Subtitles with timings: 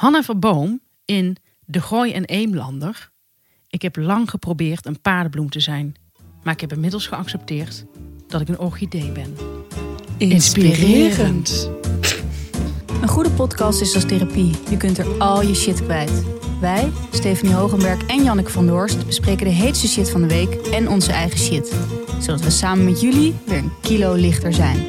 [0.00, 3.10] Hanna Verboom in De Gooi en Eemlander.
[3.68, 5.94] Ik heb lang geprobeerd een paardenbloem te zijn.
[6.42, 7.84] Maar ik heb inmiddels geaccepteerd
[8.26, 9.36] dat ik een orchidee ben.
[10.16, 11.70] Inspirerend.
[13.02, 14.54] Een goede podcast is als therapie.
[14.70, 16.24] Je kunt er al je shit kwijt.
[16.60, 20.88] Wij, Stephanie Hogenberg en Janneke van Doorst, bespreken de heetste shit van de week en
[20.88, 21.74] onze eigen shit.
[22.20, 24.86] Zodat we samen met jullie weer een kilo lichter zijn.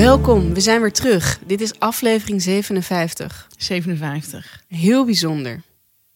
[0.00, 1.40] Welkom, we zijn weer terug.
[1.46, 3.48] Dit is aflevering 57.
[3.56, 4.64] 57.
[4.68, 5.62] Heel bijzonder.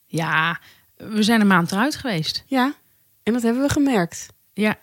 [0.06, 0.60] Ja,
[0.96, 2.44] we zijn een maand eruit geweest.
[2.46, 2.74] Ja,
[3.22, 4.26] en dat hebben we gemerkt.
[4.52, 4.78] Ja.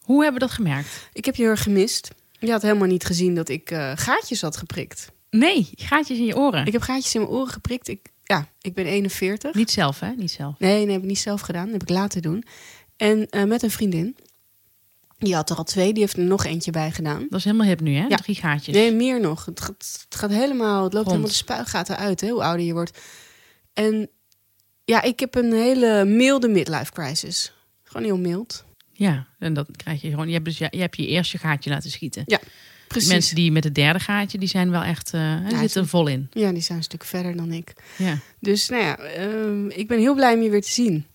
[0.00, 1.08] Hoe hebben we dat gemerkt?
[1.12, 2.10] Ik heb je heel erg gemist.
[2.38, 5.12] Je had helemaal niet gezien dat ik eh, gaatjes had geprikt.
[5.30, 6.66] Nee, gaatjes in je oren.
[6.66, 7.88] Ik heb gaatjes in mijn oren geprikt.
[7.88, 9.54] Ik, ja, ik ben 41.
[9.54, 10.10] Niet zelf, hè?
[10.10, 10.58] Niet zelf.
[10.58, 11.64] Nee, nee, heb ik niet zelf gedaan.
[11.64, 12.44] Dat heb ik laten doen.
[12.96, 14.16] En eh, met een vriendin.
[15.18, 17.26] Die had er al twee, die heeft er nog eentje bij gedaan.
[17.28, 18.06] Dat is helemaal hip nu, hè?
[18.06, 18.16] Ja.
[18.16, 18.74] Drie gaatjes.
[18.74, 19.44] Nee, meer nog.
[19.44, 21.06] Het gaat, het gaat helemaal, het loopt Rond.
[21.06, 22.98] helemaal de spuigaten uit, hè, hoe ouder je wordt.
[23.72, 24.10] En
[24.84, 27.52] ja, ik heb een hele milde midlife crisis.
[27.82, 28.64] Gewoon heel mild.
[28.92, 30.26] Ja, en dat krijg je gewoon.
[30.26, 32.22] Je hebt, dus, je, je hebt je eerste gaatje laten schieten.
[32.26, 32.40] Ja,
[32.88, 33.08] precies.
[33.08, 36.06] Mensen die met het derde gaatje, die zijn wel echt, eh die zitten er vol
[36.06, 36.28] in.
[36.32, 37.72] Ja, die zijn een stuk verder dan ik.
[37.98, 38.18] Ja.
[38.40, 41.06] Dus nou ja, ehm, ik ben heel blij om je weer te zien.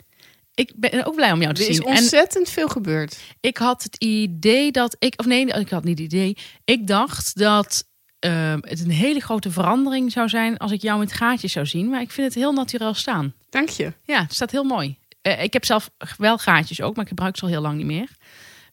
[0.54, 1.86] Ik ben ook blij om jou te Er is zien.
[1.86, 3.20] En ontzettend veel gebeurd.
[3.40, 6.38] ik had het idee dat ik, of nee, ik had niet het idee.
[6.66, 7.88] Ik dacht dat
[8.20, 11.90] ehm, het een hele grote verandering zou zijn als ik jou met gaatjes zou zien.
[11.90, 13.34] Maar ik vind het heel natuurlijk staan.
[13.50, 13.94] Dank je.
[14.04, 14.98] Ja, het staat heel mooi.
[15.22, 17.86] Eh, ik heb zelf wel gaatjes ook, maar ik gebruik ze al heel lang niet
[17.86, 18.10] meer.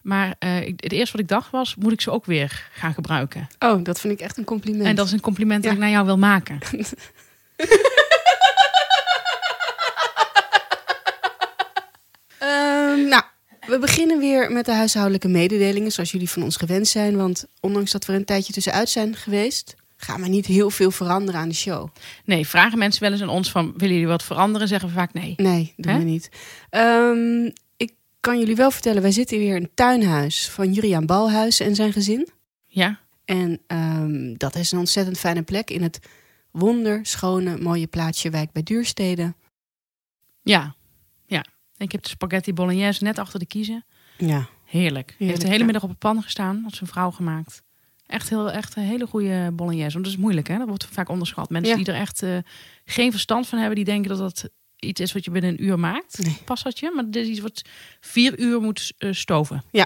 [0.02, 3.48] Maar eh, het eerste wat ik dacht was, moet ik ze ook weer gaan gebruiken?
[3.58, 4.86] Oh, dat vind ik echt een compliment.
[4.86, 6.58] En dat is een compliment dat ik naar jou wil maken.
[12.38, 13.22] Ehm, nou,
[13.68, 17.16] we beginnen weer met de huishoudelijke mededelingen, zoals jullie van ons gewend zijn.
[17.16, 20.90] Want ondanks dat we er een tijdje tussenuit zijn geweest, gaan we niet heel veel
[20.90, 21.88] veranderen aan de show.
[22.24, 24.68] Nee, vragen mensen wel eens aan ons van, willen jullie wat veranderen?
[24.68, 25.34] Zeggen we vaak nee.
[25.36, 26.28] Nee, doen we niet.
[26.70, 31.60] Ehm, ik kan jullie wel vertellen, wij zitten weer in het tuinhuis van Juriaan Balhuis
[31.60, 32.28] en zijn gezin.
[32.66, 35.98] Ja, En ehm, dat is een ontzettend fijne plek in het
[36.50, 39.34] wonderschone, mooie plaatsje Wijk bij Duurstede.
[40.42, 40.76] ja.
[41.78, 43.84] Ik heb de spaghetti bolognese net achter de kiezen.
[44.18, 44.48] Ja.
[44.64, 45.06] Heerlijk.
[45.08, 45.64] Heeft Heerlijk, de hele ja.
[45.64, 46.60] middag op een pan gestaan.
[46.62, 47.62] Had zijn vrouw gemaakt.
[48.06, 49.92] Echt, heel, echt een hele goede bolognese.
[49.92, 50.58] Want dat is moeilijk, hè?
[50.58, 51.50] Dat wordt vaak onderschat.
[51.50, 51.84] Mensen Ja.
[51.84, 52.36] die er echt eh,
[52.84, 55.78] geen verstand van hebben, die denken dat dat iets is wat je binnen een uur
[55.78, 56.18] maakt.
[56.24, 56.38] Nee.
[56.44, 56.92] Passatje.
[56.94, 57.62] Maar dit is iets wat
[58.00, 59.62] vier uur moet eh, stoven.
[59.72, 59.84] Sto-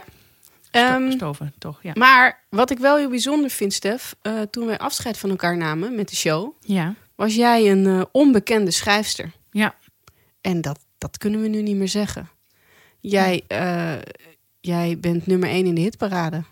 [0.70, 1.82] Ehm, stoven, toch?
[1.82, 1.92] Ja.
[1.94, 5.94] maar wat ik wel heel bijzonder vind, Stef, eh, toen wij afscheid van elkaar namen
[5.94, 6.94] met de show, Ja.
[7.14, 9.30] was jij een onbekende schrijfster.
[9.50, 9.74] Ja.
[10.40, 12.28] En dat, dat kunnen we nu niet meer zeggen.
[13.00, 13.92] Jij, eh,
[14.60, 16.42] jij bent nummer één in de hitparade.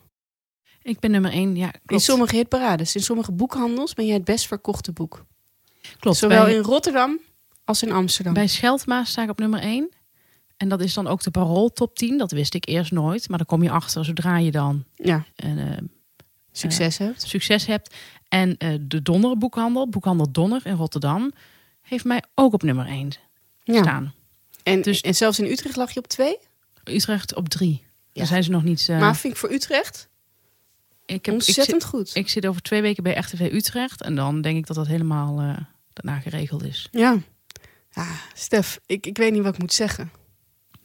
[0.83, 1.57] Ik ben nummer één.
[1.57, 2.03] Ja, In klopt.
[2.03, 5.25] sommige hitparades, in sommige boekhandels ben jij het best verkochte boek.
[5.99, 6.17] klopt.
[6.17, 7.19] Zowel bij, in Rotterdam
[7.65, 8.33] als in Amsterdam.
[8.35, 9.89] bij Scheldma sta ik op nummer één.
[10.57, 12.19] En dat is dan ook de Parool top 10.
[12.19, 13.29] Dat wist ik eerst nooit.
[13.29, 15.77] Maar daar kom je achter zodra je dan Ja, een, eh,
[16.53, 17.23] succes hebt.
[17.29, 17.95] succes hebt.
[18.29, 21.33] En eh, de Donner boekhandel, boekhandel Donner in Rotterdam,
[21.81, 23.09] heeft mij ook op nummer 1
[23.63, 23.83] Ja.
[23.83, 24.15] staan.
[24.63, 26.39] En, dus- en zelfs in Utrecht lag je op twee.
[26.85, 27.71] Utrecht op 3.
[27.83, 27.87] Ja.
[28.13, 28.87] Daar zijn ze nog niet.
[28.89, 30.09] eh, Maar vind ik voor Utrecht
[31.07, 32.15] ik, heb, ik, zit, ontzettend goed.
[32.15, 34.03] ik zit over twee weken bij RTV Utrecht.
[34.03, 35.57] En dan denk ik dat dat helemaal eh,
[35.93, 36.89] daarna geregeld is.
[36.91, 37.19] Ja.
[37.91, 40.11] ja, Stef, ik, ik weet niet wat ik moet zeggen.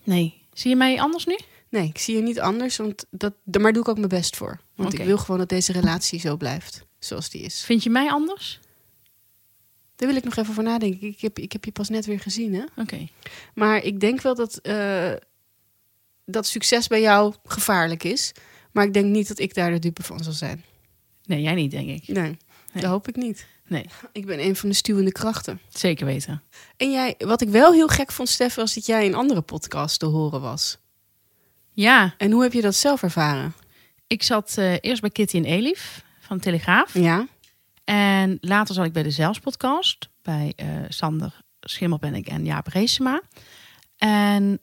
[0.04, 0.42] Nee.
[0.54, 1.38] Zie je mij anders nu?
[1.70, 4.60] Nee, ik zie je niet anders, want dat, daar doe ik ook mijn best voor.
[4.76, 7.64] Want ik wil gewoon dat deze relatie zo blijft, zoals die is.
[7.64, 8.60] Vind je mij anders?
[9.96, 11.08] Daar wil ik nog even voor nadenken.
[11.08, 12.64] Ik heb, ik heb je pas net weer gezien, hè?
[12.82, 13.08] Oké.
[13.54, 15.12] Maar ik denk wel dat, eh,
[16.26, 18.32] dat succes bij jou gevaarlijk is.
[18.72, 20.64] Maar ik denk niet dat ik daar de dupe van zal zijn.
[21.26, 22.08] Nee, jij niet, denk ik.
[22.08, 22.38] Nee,
[22.74, 23.46] dat hoop ik niet.
[23.68, 25.60] Nee, Ik ben een van de stuwende krachten.
[25.70, 26.44] zeker weten.
[26.78, 29.98] En jij, wat ik wel heel gek vond, Stef, was dat jij in andere podcasts
[29.98, 30.78] te horen was.
[31.72, 33.54] Ja, En hoe heb je dat zelf ervaren?
[34.08, 36.94] ik zat eh, eerst bij Kitty en Elif van Telegraaf.
[36.94, 37.28] Ja,
[37.86, 40.10] En later zat ik bij de Zelfspodcast.
[40.22, 43.22] Bij eh, Sander Schimmelpenninck en Jaap Reesema.
[43.98, 44.60] En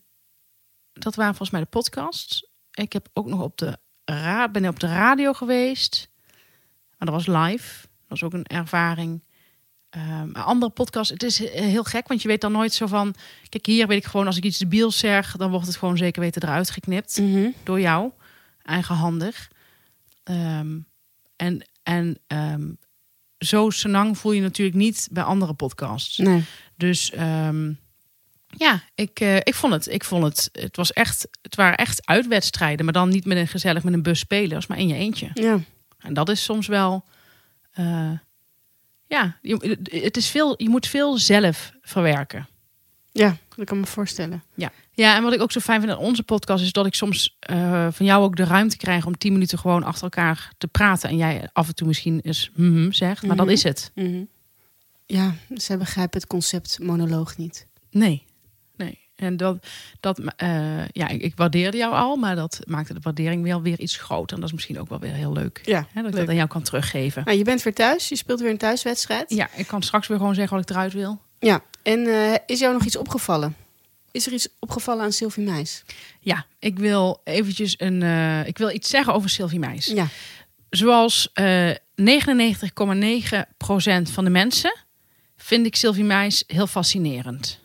[0.93, 2.47] dat waren volgens mij de podcasts.
[2.71, 6.09] Ik heb ook nog op de, ra ben op de radio geweest.
[6.99, 7.81] Maar dat was live.
[7.83, 9.23] Dat was ook een ervaring.
[10.33, 13.15] Maar andere podcasts, het is eh, heel gek, want je weet dan nooit zo van...
[13.49, 15.37] Kijk, hier weet ik gewoon, als ik iets debiels zeg...
[15.37, 17.51] dan wordt het gewoon zeker weten eruit geknipt Mhm.
[17.63, 18.11] door jou,
[18.63, 19.51] eigenhandig.
[20.23, 20.79] Ehm,
[21.37, 22.71] en en ehm,
[23.45, 26.17] zo senang voel je natuurlijk niet bij andere podcasts.
[26.19, 26.45] nee.
[26.77, 27.73] Dus ehm,
[28.57, 29.87] ja, ik, eh, ik vond het.
[29.89, 30.49] Ik vond het.
[30.53, 31.27] Het was echt.
[31.43, 34.79] Het waren echt uitwedstrijden, maar dan niet met een gezellig met een bus spelers, maar
[34.79, 35.31] in je eentje.
[35.35, 35.59] Ja.
[35.99, 37.05] En dat is soms wel.
[37.73, 38.11] eh,
[39.07, 42.49] Ja, je, het is veel, je moet veel zelf verwerken.
[43.13, 44.43] Ja, dat kan me voorstellen.
[44.95, 47.37] Ja, en wat ik ook zo fijn vind aan onze podcast is dat ik soms
[47.41, 51.09] eh, van jou ook de ruimte krijg om tien minuten gewoon achter elkaar te praten.
[51.09, 53.45] En jij af en toe misschien eens mhm zegt, maar Mhm.
[53.47, 53.91] dat is het.
[53.95, 54.23] Mhm.
[55.07, 57.67] Ja, zij begrijpen het concept monoloog niet.
[57.91, 58.25] Nee,
[58.77, 58.99] nee.
[59.17, 59.67] En dat,
[60.01, 63.79] dat eh, ja, ik, ik waardeerde jou al, maar dat maakte de waardering wel weer
[63.81, 64.35] iets groter.
[64.35, 65.61] En dat is misschien ook wel weer heel leuk.
[65.65, 67.23] Ja, Hè, dat ik dat aan jou kan teruggeven.
[67.25, 69.35] Nou, je bent weer thuis, je speelt weer een thuiswedstrijd.
[69.35, 71.21] Ja, ik kan straks weer gewoon zeggen wat ik eruit wil.
[71.39, 73.57] Ja, en eh, is jou nog iets opgevallen?
[74.11, 75.83] Is er iets opgevallen aan Sylvie Meis?
[76.21, 79.87] Ja, ik wil eventjes een, eh, ik wil iets zeggen over Sylvie Meis.
[79.87, 80.07] Ja.
[80.71, 84.77] Zoals eh 99,9% van de mensen
[85.37, 87.61] vind ik Sylvie Meis heel fascinerend.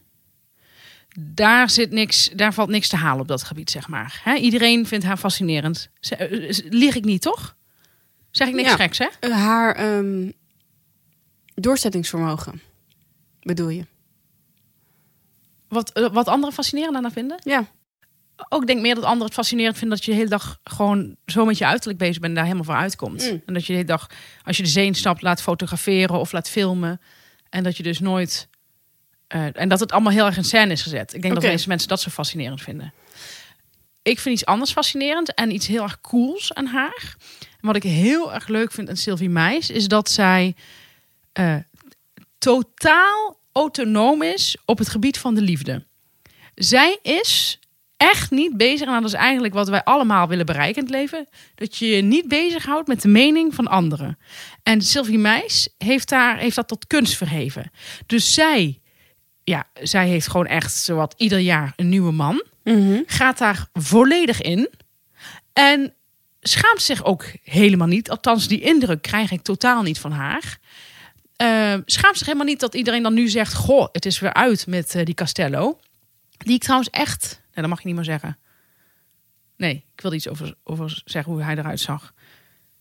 [1.19, 4.21] Daar, zit niks, daar valt niks te halen op dat gebied, zeg maar.
[4.39, 5.89] Iedereen vindt haar fascinerend.
[5.99, 7.55] Eh, eh, Lieg ik niet, toch?
[8.31, 8.75] Zeg ik niks Ja.
[8.75, 9.07] geks, hè?
[9.19, 10.31] Eh, haar ehm,
[11.55, 12.61] doorzettingsvermogen,
[13.41, 13.85] bedoel je?
[15.69, 17.37] Wat, eh, wat anderen fascinerend aan haar vinden?
[17.43, 17.65] Ja.
[18.49, 21.15] Ook ik denk meer dat anderen het fascinerend vinden dat je de hele dag gewoon
[21.25, 23.31] zo met je uiterlijk bezig bent en daar helemaal voor uitkomt.
[23.31, 23.41] Mm.
[23.45, 24.09] En dat je de hele dag,
[24.43, 27.01] als je de zee instapt, laat fotograferen of laat filmen.
[27.49, 28.47] En dat je dus nooit.
[29.27, 31.13] eh, en dat het allemaal heel erg in scène is gezet.
[31.13, 31.43] Ik denk Oké.
[31.43, 32.93] dat deze mensen dat zo fascinerend vinden.
[34.01, 37.15] Ik vind iets anders fascinerend en iets heel erg cools aan haar.
[37.39, 40.55] En wat ik heel erg leuk vind aan Sylvie Meis, is dat zij
[41.33, 41.55] eh,
[42.37, 45.85] totaal autonoom is op het gebied van de liefde.
[46.55, 47.59] Zij is
[47.97, 51.27] echt niet bezig, en dat is eigenlijk wat wij allemaal willen bereiken in het leven,
[51.55, 54.17] dat je je niet bezighoudt met de mening van anderen.
[54.63, 57.71] En Sylvie Meis heeft, daar, heeft dat tot kunst verheven.
[58.05, 58.81] Dus zij,
[59.43, 62.43] ja, zij heeft gewoon echt zowat ieder jaar een nieuwe man
[63.05, 64.69] gaat daar volledig in.
[65.53, 65.93] En
[66.41, 68.09] schaamt zich ook helemaal niet.
[68.09, 70.59] Althans, die indruk krijg ik totaal niet van haar.
[71.37, 73.53] Eh, schaamt zich helemaal niet dat iedereen dan nu zegt...
[73.53, 75.79] Goh, het is weer uit met eh, die Castello.
[76.37, 77.41] Die ik trouwens echt...
[77.43, 78.37] Nee, dat mag je niet meer zeggen.
[79.57, 82.13] Nee, ik wilde iets over, over zeggen hoe hij eruit zag.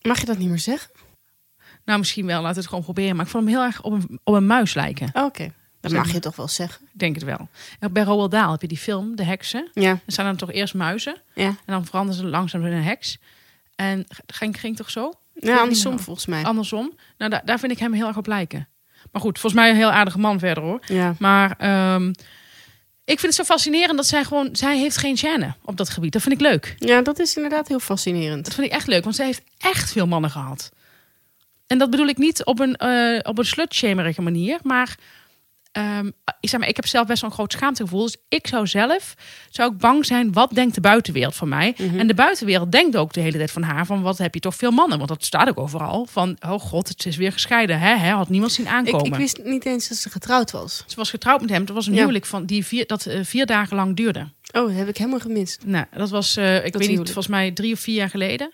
[0.02, 0.90] Mag je dat niet meer zeggen?
[1.84, 2.42] Nou, misschien wel.
[2.42, 3.16] Laat het gewoon proberen.
[3.16, 5.10] Maar ik vond hem heel erg op een, op een muis lijken.
[5.12, 6.88] Oh, Oké, dat mag je toch wel zeggen.
[6.92, 7.48] Denk het wel.
[7.78, 9.70] En bij Roald Dahl heb je die film, De Heksen.
[9.72, 11.22] Ja, Er staan dan toch eerst muizen.
[11.34, 11.46] ja.
[11.46, 13.18] En dan veranderen ze langzaam in een heks.
[13.74, 15.12] En ging, ging toch zo?
[15.38, 16.44] Ja andersom volgens mij.
[16.44, 16.92] Andersom.
[17.18, 18.68] Nou, daar, daar vind ik hem heel erg op lijken.
[19.12, 20.80] Maar goed, volgens mij een heel aardige man verder hoor.
[20.86, 21.14] Ja.
[21.18, 22.08] Maar ehm,
[23.04, 24.48] ik vind het zo fascinerend dat zij gewoon...
[24.52, 26.12] Zij heeft geen gêne op dat gebied.
[26.12, 26.74] Dat vind ik leuk.
[26.78, 28.44] ja, dat is inderdaad heel fascinerend.
[28.44, 29.02] Dat vind ik echt leuk.
[29.04, 30.70] Want zij heeft echt veel mannen gehad.
[31.66, 34.58] En dat bedoel ik niet op een, eh op een slutshamerige manier.
[34.62, 34.96] Maar,
[35.76, 36.06] ehm,
[36.40, 38.02] ik, zeg maar ik heb zelf best wel een groot schaamtegevoel.
[38.02, 39.14] Dus ik zou zelf
[39.50, 40.32] zou ik bang zijn...
[40.32, 41.74] wat denkt de buitenwereld van mij?
[41.78, 41.98] Mhm.
[41.98, 43.86] En de buitenwereld denkt ook de hele tijd van haar...
[43.86, 44.96] van wat heb je toch veel mannen?
[44.96, 46.06] Want dat staat ook overal.
[46.10, 47.78] Van, oh god, het is weer gescheiden.
[47.78, 47.94] Hè?
[47.96, 48.10] Hè?
[48.10, 49.06] Had niemand zien aankomen.
[49.06, 50.84] ik wist niet eens dat ze getrouwd was.
[50.86, 51.60] Ze was getrouwd met hem.
[51.60, 52.00] Het was een Ja.
[52.00, 54.20] huwelijk van die vier, dat eh, vier dagen lang duurde.
[54.52, 55.62] Oh, dat heb ik helemaal gemist.
[55.64, 58.50] Nou, dat was, eh, ik weet niet, volgens mij drie of vier jaar geleden.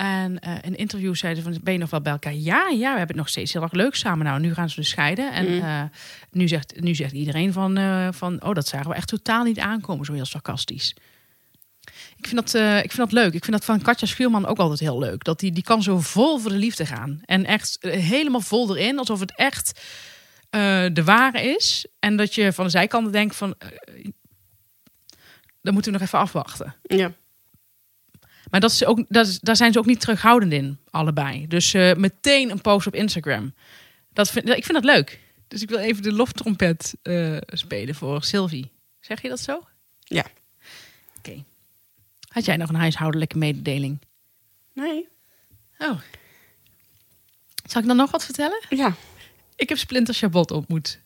[0.00, 2.34] En eh in een interview zeiden ze van, ben je nog wel bij elkaar?
[2.34, 4.26] Ja, ja, we hebben het nog steeds heel erg leuk samen.
[4.26, 5.32] Nou, nu gaan ze dus scheiden.
[5.32, 5.60] En Mm.
[5.62, 5.82] eh,
[6.30, 9.58] nu, zegt, nu zegt iedereen van, eh, van, oh, dat zagen we echt totaal niet
[9.58, 10.04] aankomen.
[10.04, 10.96] Zo heel sarcastisch.
[12.16, 12.54] Ik vind, dat,
[12.84, 13.34] ik vind dat leuk.
[13.34, 15.24] Ik vind dat van Katja Schuurman ook altijd heel leuk.
[15.24, 17.20] Dat die, die kan zo vol voor de liefde gaan.
[17.24, 18.98] En echt helemaal vol erin.
[18.98, 19.80] Alsof het echt
[20.94, 21.86] de ware is.
[21.98, 23.54] En dat je van de zijkant denkt van...
[25.62, 26.74] dan moeten we nog even afwachten.
[26.82, 27.12] Ja.
[28.50, 31.46] Maar dat is ook, dat is, daar zijn ze ook niet terughoudend in, allebei.
[31.46, 33.54] Dus eh, meteen een post op Instagram.
[34.12, 35.20] Dat vind, ik vind dat leuk.
[35.48, 38.70] Dus ik wil even de loftrompet eh, spelen voor Sylvie.
[39.00, 39.66] Zeg je dat zo?
[39.98, 40.24] Ja.
[41.18, 41.44] Oké.
[42.28, 44.00] Had jij nog een huishoudelijke mededeling?
[44.72, 45.08] Nee.
[45.78, 46.00] Oh.
[47.64, 48.64] Zal ik dan nog wat vertellen?
[48.68, 48.94] Ja.
[49.56, 51.00] Ik heb Splinter Chabot ontmoet.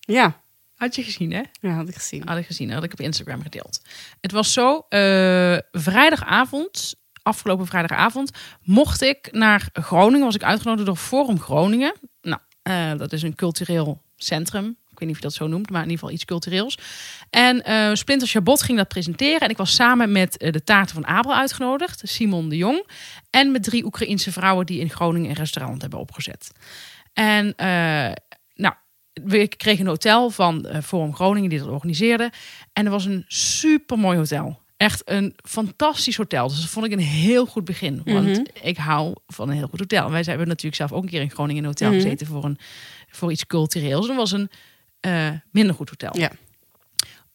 [0.00, 0.41] Ja.
[0.82, 1.42] Had je gezien, hè?
[1.60, 2.28] Ja, had ik gezien.
[2.28, 3.80] Had ik gezien, had ik op Instagram gedeeld.
[4.20, 8.30] Het was zo, eh, vrijdagavond, afgelopen vrijdagavond,
[8.62, 10.24] mocht ik naar Groningen.
[10.24, 11.94] Was ik uitgenodigd door Forum Groningen.
[12.22, 14.66] Nou, eh, dat is een cultureel centrum.
[14.66, 16.78] Ik weet niet of je dat zo noemt, maar in ieder geval iets cultureels.
[17.30, 19.40] En eh, Splinter Chabot ging dat presenteren.
[19.40, 22.86] En ik was samen met de taarten van Abel uitgenodigd, Simon de Jong.
[23.30, 26.50] En met drie Oekraïense vrouwen die in Groningen een restaurant hebben opgezet.
[27.12, 27.54] En
[29.12, 32.30] we kregen een hotel van eh, Forum Groningen die dat organiseerde.
[32.72, 34.60] En er was een super mooi hotel.
[34.76, 36.48] Echt een fantastisch hotel.
[36.48, 38.02] Dus dat vond ik een heel goed begin.
[38.04, 38.42] Want Mhm.
[38.62, 40.04] ik hou van een heel goed hotel.
[40.06, 42.00] En wij hebben natuurlijk zelf ook een keer in Groningen in een hotel Mhm.
[42.00, 42.58] gezeten voor, een,
[43.10, 44.06] voor iets cultureels.
[44.06, 44.50] Dat was een
[45.00, 46.18] eh, minder goed hotel.
[46.18, 46.30] Ja.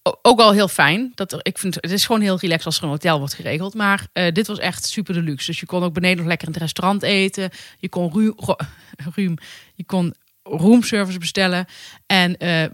[0.03, 1.12] O- ook wel heel fijn.
[1.15, 3.74] Dat er, ik vind, het is gewoon heel relaxed als er een hotel wordt geregeld.
[3.74, 5.46] Maar eh, dit was echt super deluxe.
[5.46, 7.50] Dus je kon ook beneden nog lekker in het restaurant eten.
[7.79, 8.12] Je kon
[9.15, 9.38] ruim
[9.75, 10.13] je kon
[10.49, 11.65] roomservice bestellen.
[12.05, 12.69] En eh, eh,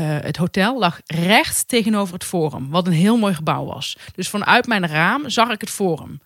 [0.00, 3.96] het hotel lag recht tegenover het forum, wat een heel mooi gebouw was.
[4.14, 6.20] Dus vanuit mijn raam zag ik het forum.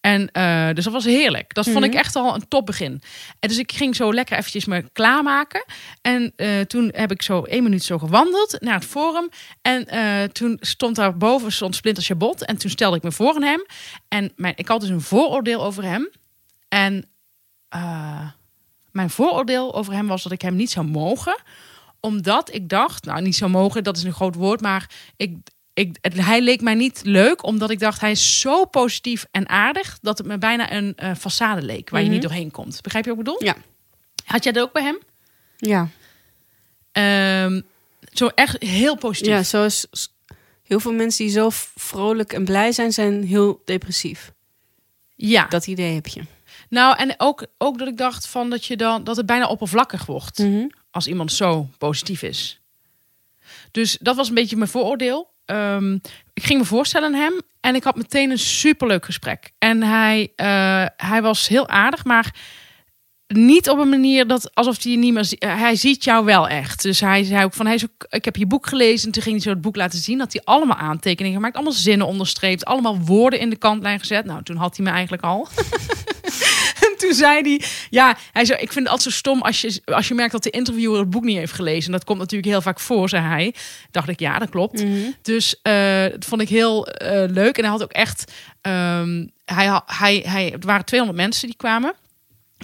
[0.00, 1.54] En eh, dus dat was heerlijk.
[1.54, 3.02] Dat vond ik echt al een topbegin.
[3.40, 5.64] En dus ik ging zo lekker eventjes me klaarmaken.
[6.02, 6.34] En
[6.66, 9.28] toen heb ik zo één minuut zo gewandeld naar het forum.
[9.62, 9.86] En
[10.32, 12.44] toen stond daar boven stond Splinter Chabot.
[12.44, 13.66] En toen stelde ik me voor aan hem.
[14.08, 16.10] En mijn, ik had dus een vooroordeel over hem.
[16.68, 17.08] En
[18.96, 21.36] mijn vooroordeel over hem was dat ik hem niet zou mogen.
[22.00, 24.60] Omdat ik dacht, nou niet zou mogen, dat is een groot woord.
[24.60, 25.36] Maar ik,
[25.74, 29.48] ik, het- hij leek mij niet leuk, omdat ik dacht hij is zo positief en
[29.48, 32.82] aardig dat het me bijna een eh façade leek waar je niet doorheen komt.
[32.82, 33.44] Begrijp je wat ik bedoel?
[33.44, 33.56] Ja.
[34.24, 34.98] Had jij dat ook bij hem?
[35.56, 35.88] Ja.
[36.92, 37.60] Ehm,
[38.12, 39.32] zo echt heel positief.
[39.32, 39.86] ja, zoals
[40.62, 44.32] heel veel mensen die zo vrolijk en blij zijn, zijn heel depressief.
[45.16, 45.46] ja.
[45.46, 46.22] Dat idee heb je.
[46.68, 50.06] Nou, en ook, ook dat ik dacht van dat je dan dat het bijna oppervlakkig
[50.06, 50.66] wordt Mhm.
[50.90, 52.60] als iemand zo positief is.
[53.70, 55.30] Dus dat was een beetje mijn vooroordeel.
[55.44, 55.92] Ehm,
[56.34, 59.50] ik ging me voorstellen aan hem en ik had meteen een superleuk gesprek.
[59.58, 62.34] En hij, eh, hij was heel aardig, maar
[63.26, 66.48] niet op een manier dat alsof hij je niet meer eh, Hij ziet jou wel
[66.48, 66.82] echt.
[66.82, 69.06] Dus hij zei ook van, hij is ook, ik heb je boek gelezen.
[69.06, 70.18] En toen ging hij zo het boek laten zien.
[70.18, 74.24] Dat hij allemaal aantekeningen gemaakt, allemaal zinnen onderstreept, allemaal woorden in de kantlijn gezet.
[74.24, 75.48] Nou, toen had hij me eigenlijk al.
[76.96, 79.80] En toen zei hij, ja, hij zei, ik vind het altijd zo stom als je,
[79.84, 81.92] als je merkt dat de interviewer het boek niet heeft gelezen.
[81.92, 83.54] Dat komt natuurlijk heel vaak voor, zei hij.
[83.90, 84.84] Dacht ik, ja, dat klopt.
[85.22, 87.56] Dus eh, dat vond ik heel eh, leuk.
[87.56, 91.94] En hij had ook echt, ehm, hij, hij, hij, het waren 200 mensen die kwamen.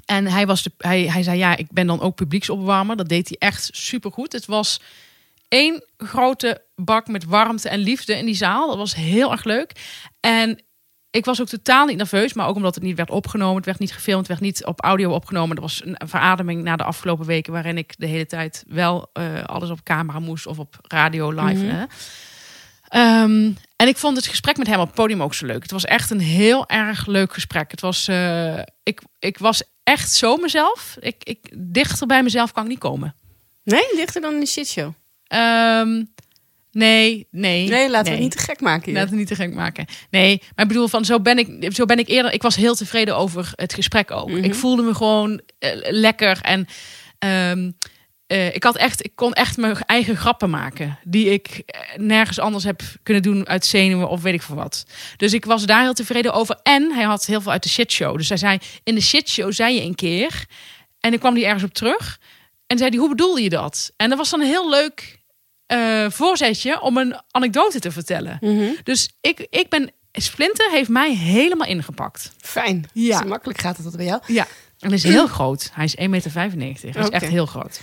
[0.04, 2.96] En hij, was de, hij, hij zei, ja, ik ben dan ook publieksopwarmer.
[2.96, 4.32] Dat deed hij echt supergoed.
[4.32, 4.80] Het was
[5.48, 8.68] één grote bak met warmte en liefde in die zaal.
[8.68, 9.72] Dat was heel erg leuk.
[10.20, 10.62] En
[11.12, 13.56] ik was ook totaal niet nerveus, maar ook omdat het niet werd opgenomen.
[13.56, 15.56] Het werd niet gefilmd, het werd niet op audio opgenomen.
[15.56, 17.52] Er was een verademing na de afgelopen weken...
[17.52, 21.64] waarin ik de hele tijd wel eh, alles op camera moest of op radio live.
[21.64, 21.84] hè.
[22.88, 25.62] Ehm, en ik vond het gesprek met hem op het podium ook zo leuk.
[25.62, 27.70] Het was echt een heel erg leuk gesprek.
[27.70, 30.96] Het was, eh, ik, ik was echt zo mezelf.
[31.00, 33.14] Ik, ik, dichter bij mezelf kan ik niet komen.
[33.64, 34.92] Nee, dichter dan een shitshow.
[35.26, 36.02] Ehm,
[36.72, 37.68] nee, nee.
[37.68, 38.12] Nee, laten we nee.
[38.12, 38.94] het niet te gek maken hier.
[38.94, 39.86] Laten we niet te gek maken.
[40.10, 42.32] Nee, maar ik bedoel, van zo ben ik, zo ben ik eerder.
[42.32, 44.30] Ik was heel tevreden over het gesprek ook.
[44.30, 46.66] Ik voelde me gewoon eh, lekker en
[47.18, 47.70] ehm,
[48.32, 52.38] eh, ik had echt, ik kon echt mijn eigen grappen maken die ik eh, nergens
[52.38, 54.86] anders heb kunnen doen uit zenuwen of weet ik veel wat.
[55.16, 56.58] Dus ik was daar heel tevreden over.
[56.62, 58.16] En hij had heel veel uit de shitshow.
[58.16, 60.46] Dus hij zei in de shitshow zei je een keer
[61.00, 62.20] en dan kwam hij ergens op terug
[62.66, 63.92] en zei hij hoe bedoelde je dat?
[63.96, 65.21] En dat was dan een heel leuk
[65.72, 68.38] eh, voorzetje om een anekdote te vertellen.
[68.40, 68.70] Mhm.
[68.84, 69.90] Dus ik, ik ben.
[70.12, 72.32] Splinter heeft mij helemaal ingepakt.
[72.38, 72.88] Fijn.
[72.92, 73.18] Ja.
[73.18, 74.20] Zo makkelijk gaat het dat bij jou.
[74.26, 74.46] Ja.
[74.78, 75.70] En hij is heel groot.
[75.72, 76.92] Hij is 1,95 meter.
[76.94, 77.80] Hij is echt heel groot.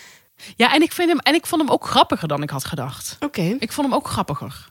[0.55, 3.15] Ja, en ik, vind hem, en ik vond hem ook grappiger dan ik had gedacht.
[3.19, 3.55] Oké.
[3.59, 4.67] Ik vond hem ook grappiger.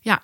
[0.00, 0.22] Ja.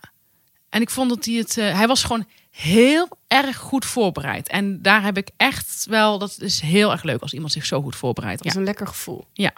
[0.69, 1.59] En ik vond dat hij het.
[1.59, 4.49] eh, hij was gewoon heel erg goed voorbereid.
[4.49, 6.19] En daar heb ik echt wel.
[6.19, 8.39] Dat is heel erg leuk als iemand zich zo goed voorbereidt.
[8.39, 8.59] Dat is Ja.
[8.59, 9.27] een lekker gevoel.
[9.33, 9.53] Ja.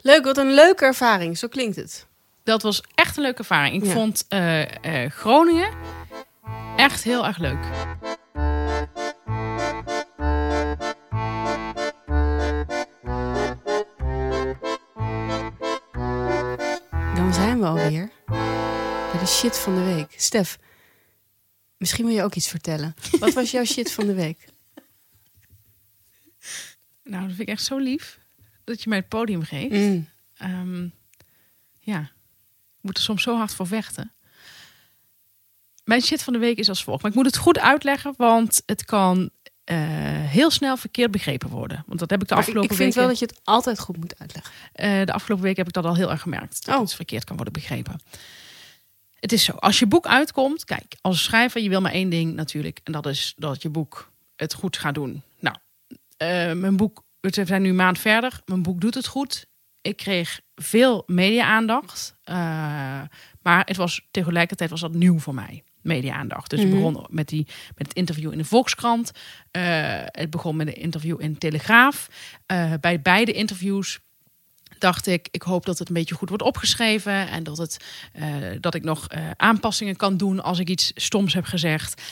[0.00, 1.38] Leuk, wat een leuke ervaring.
[1.38, 2.06] Zo klinkt het.
[2.42, 3.74] Dat was echt een leuke ervaring.
[3.74, 3.92] Ik Ja.
[3.92, 5.68] vond eh, eh, Groningen
[6.76, 7.64] echt heel erg leuk.
[17.14, 18.10] Dan zijn we alweer
[19.12, 20.14] bij de shit van de week.
[20.16, 20.58] Stef,
[21.76, 22.94] misschien wil je ook iets vertellen.
[23.18, 24.44] Wat was jouw shit van de week?
[27.08, 28.18] Nou, dat vind ik echt zo lief
[28.66, 29.74] dat je mij het podium geeft.
[29.74, 30.08] Mm.
[30.36, 30.88] Ehm,
[31.78, 32.00] ja,
[32.76, 34.12] ik moet er soms zo hard voor vechten.
[35.84, 37.02] Mijn shit van de week is als volgt.
[37.02, 39.30] Maar ik moet het goed uitleggen, want het kan
[39.64, 39.76] eh,
[40.24, 41.84] heel snel verkeerd begrepen worden.
[41.86, 43.00] Want dat heb ik de Maar afgelopen ik vind weken...
[43.00, 44.52] wel dat je het altijd goed moet uitleggen.
[44.72, 46.64] Eh, de afgelopen week heb ik dat al heel erg gemerkt.
[46.64, 46.80] Dat Oh.
[46.80, 48.00] het verkeerd kan worden begrepen.
[49.20, 52.34] Het is zo, als je boek uitkomt, kijk, als schrijver, je wil maar één ding
[52.34, 52.80] natuurlijk.
[52.84, 55.22] En dat is dat je boek het goed gaat doen.
[55.38, 55.56] Nou,
[56.16, 57.02] eh, mijn boek,
[57.34, 58.40] we zijn nu een maand verder.
[58.44, 59.46] Mijn boek doet het goed.
[59.80, 62.14] Ik kreeg veel media-aandacht.
[62.24, 62.36] eh,
[63.42, 65.62] maar het was tegelijkertijd was dat nieuw voor mij.
[65.82, 66.50] Media-aandacht.
[66.50, 69.10] Dus het begon met, die, met het interview in de Volkskrant.
[69.50, 69.62] Eh,
[70.04, 72.08] het begon met een interview in Telegraaf.
[72.46, 73.98] Eh, bij beide interviews
[74.78, 78.26] dacht ik, ik hoop dat het een beetje goed wordt opgeschreven en dat, het, eh,
[78.60, 82.02] dat ik nog eh, aanpassingen kan doen als ik iets stoms heb gezegd.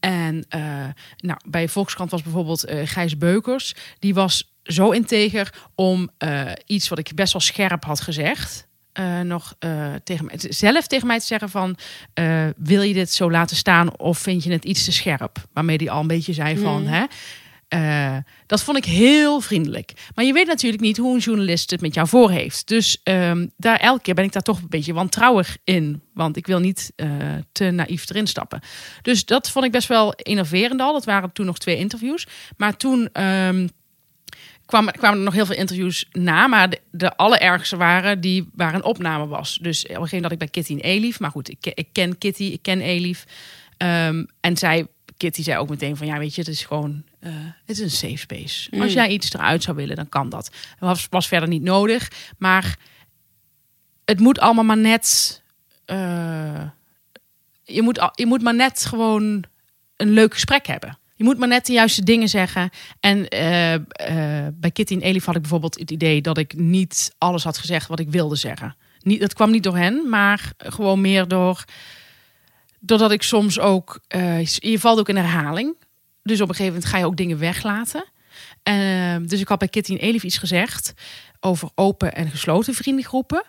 [0.00, 6.10] En eh, nou, bij Volkskrant was bijvoorbeeld eh, Gijs Beukers, die was zo integer om
[6.18, 8.66] eh, iets wat ik best wel scherp had gezegd.
[8.92, 11.76] eh, nog eh, tegen mij, zelf tegen mij te zeggen van
[12.56, 15.36] wil je dit zo laten staan of vind je het iets te scherp?
[15.52, 16.92] Waarmee hij al een beetje zei van Mhm.
[16.92, 17.04] hè,
[18.46, 19.92] dat vond ik heel vriendelijk.
[20.14, 22.68] Maar je weet natuurlijk niet hoe een journalist het met jou voor heeft.
[22.68, 26.02] Dus ehm, daar elke keer ben ik daar toch een beetje wantrouwig in.
[26.14, 26.92] Want ik wil niet
[27.52, 28.60] te naïef erin stappen.
[29.02, 30.92] Dus dat vond ik best wel innoverend al.
[30.92, 32.26] Dat waren toen nog twee interviews.
[32.56, 33.66] Maar toen ehm,
[34.66, 36.46] kwam, kwamen er nog heel veel interviews na.
[36.46, 39.58] Maar de, de allerergste waren die waar een opname was.
[39.62, 41.20] Dus op een gegeven moment dat ik bij Kitty en Elif.
[41.20, 43.24] Maar goed, ik, ik ken Kitty, ik ken Elif.
[43.76, 47.30] Ehm, en zij, Kitty zei ook meteen van ja, weet je, het is gewoon, eh,
[47.64, 48.70] het is een safe space.
[48.70, 48.94] Als Mm.
[48.96, 50.46] jij iets eruit zou willen, dan kan dat.
[50.46, 52.76] Het was, was verder niet nodig, maar
[54.04, 55.42] het moet allemaal maar net.
[55.84, 56.62] eh,
[57.64, 59.44] je, moet, je moet maar net gewoon
[59.96, 60.98] een leuk gesprek hebben.
[61.14, 62.70] Je moet maar net de juiste dingen zeggen.
[63.00, 63.82] En eh, eh,
[64.54, 67.88] bij Kitty en Elif had ik bijvoorbeeld het idee dat ik niet alles had gezegd
[67.88, 68.76] wat ik wilde zeggen.
[69.00, 71.64] Niet, dat kwam niet door hen, maar gewoon meer door.
[72.80, 74.00] Doordat ik soms ook.
[74.08, 75.76] eh, je valt ook in herhaling.
[76.22, 78.04] Dus op een gegeven moment ga je ook dingen weglaten.
[78.62, 80.94] Eh, dus ik had bij Kitty en Elif iets gezegd
[81.40, 83.42] over open en gesloten vriendengroepen.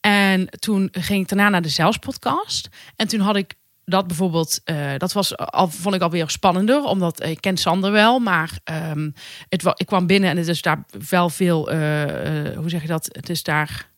[0.00, 2.68] En toen ging ik daarna naar de Zelfs-podcast.
[2.96, 3.54] En toen had ik
[3.88, 8.18] dat bijvoorbeeld, eh, dat was al, vond ik alweer spannender, omdat ik ken Sander wel,
[8.18, 9.10] maar ehm,
[9.48, 12.88] het, ik kwam binnen en het is daar wel veel, eh, eh, hoe zeg je
[12.88, 13.08] dat?
[13.12, 13.88] Het is daar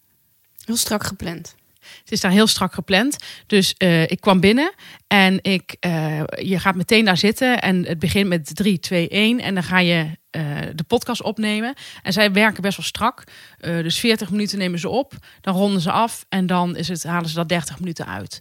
[0.64, 1.54] Heel strak gepland.
[1.98, 3.16] het is daar heel strak gepland.
[3.46, 3.74] Dus
[4.06, 4.72] ik kwam binnen
[5.06, 5.76] en ik,
[6.42, 7.60] je gaat meteen daar zitten.
[7.60, 9.40] En het begint met 3, 2, 1.
[9.40, 10.06] En dan ga je
[10.74, 11.74] de podcast opnemen.
[12.02, 13.24] En zij werken best wel strak.
[13.58, 15.14] Dus 40 minuten nemen ze op.
[15.40, 16.24] Dan ronden ze af.
[16.28, 18.40] En dan is het, halen ze dat 30 minuten uit.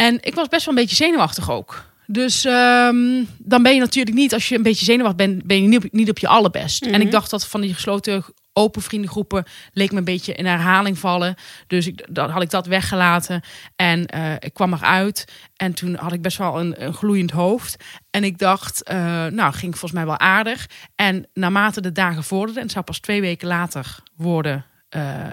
[0.00, 1.84] En ik was best wel een beetje zenuwachtig ook.
[2.06, 5.68] Dus ehm, dan ben je natuurlijk niet, als je een beetje zenuwachtig bent, ben je
[5.68, 6.86] niet op, niet op je allerbest.
[6.86, 10.98] En ik dacht dat van die gesloten open vriendengroepen leek me een beetje in herhaling
[10.98, 11.34] vallen.
[11.66, 13.40] Dus ik, dan had ik dat weggelaten
[13.76, 15.24] en eh, ik kwam eruit.
[15.56, 17.84] En toen had ik best wel een, een gloeiend hoofd.
[18.10, 20.68] En ik dacht, eh, nou, ging volgens mij wel aardig.
[20.94, 25.30] En naarmate de dagen vorderden, en het zou pas twee weken later worden eh,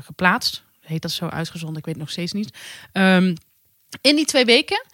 [0.00, 0.64] geplaatst.
[0.84, 1.78] Heet dat zo uitgezonden?
[1.78, 2.58] Ik weet nog steeds niet.
[2.92, 3.34] Ehm,
[4.00, 4.86] in die twee weken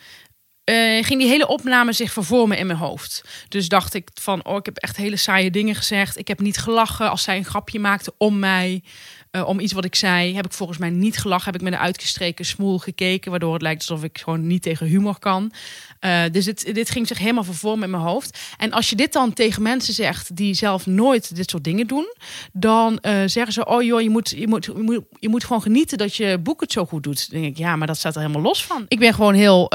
[0.64, 3.24] eh, ging die hele opname zich vervormen in mijn hoofd.
[3.48, 6.18] Dus dacht ik van, oh, ik heb echt hele saaie dingen gezegd.
[6.18, 8.82] Ik heb niet gelachen als zij een grapje maakte om mij.
[9.30, 11.44] Eh, om iets wat ik zei, heb ik volgens mij niet gelachen.
[11.44, 14.86] Heb ik met een uitgestreken smoel gekeken, waardoor het lijkt alsof ik gewoon niet tegen
[14.86, 15.52] humor kan.
[16.00, 18.38] Eh, dus dit, dit ging zich helemaal vervormen in mijn hoofd.
[18.58, 22.14] En als je dit dan tegen mensen zegt die zelf nooit dit soort dingen doen,
[22.52, 25.62] dan eh, zeggen ze: Oh joh, je moet, je, moet, je, moet, je moet gewoon
[25.62, 27.30] genieten dat je boek het zo goed doet.
[27.30, 28.84] Dan denk ik, ja, maar dat staat er helemaal los van.
[28.88, 29.72] Ik ben gewoon heel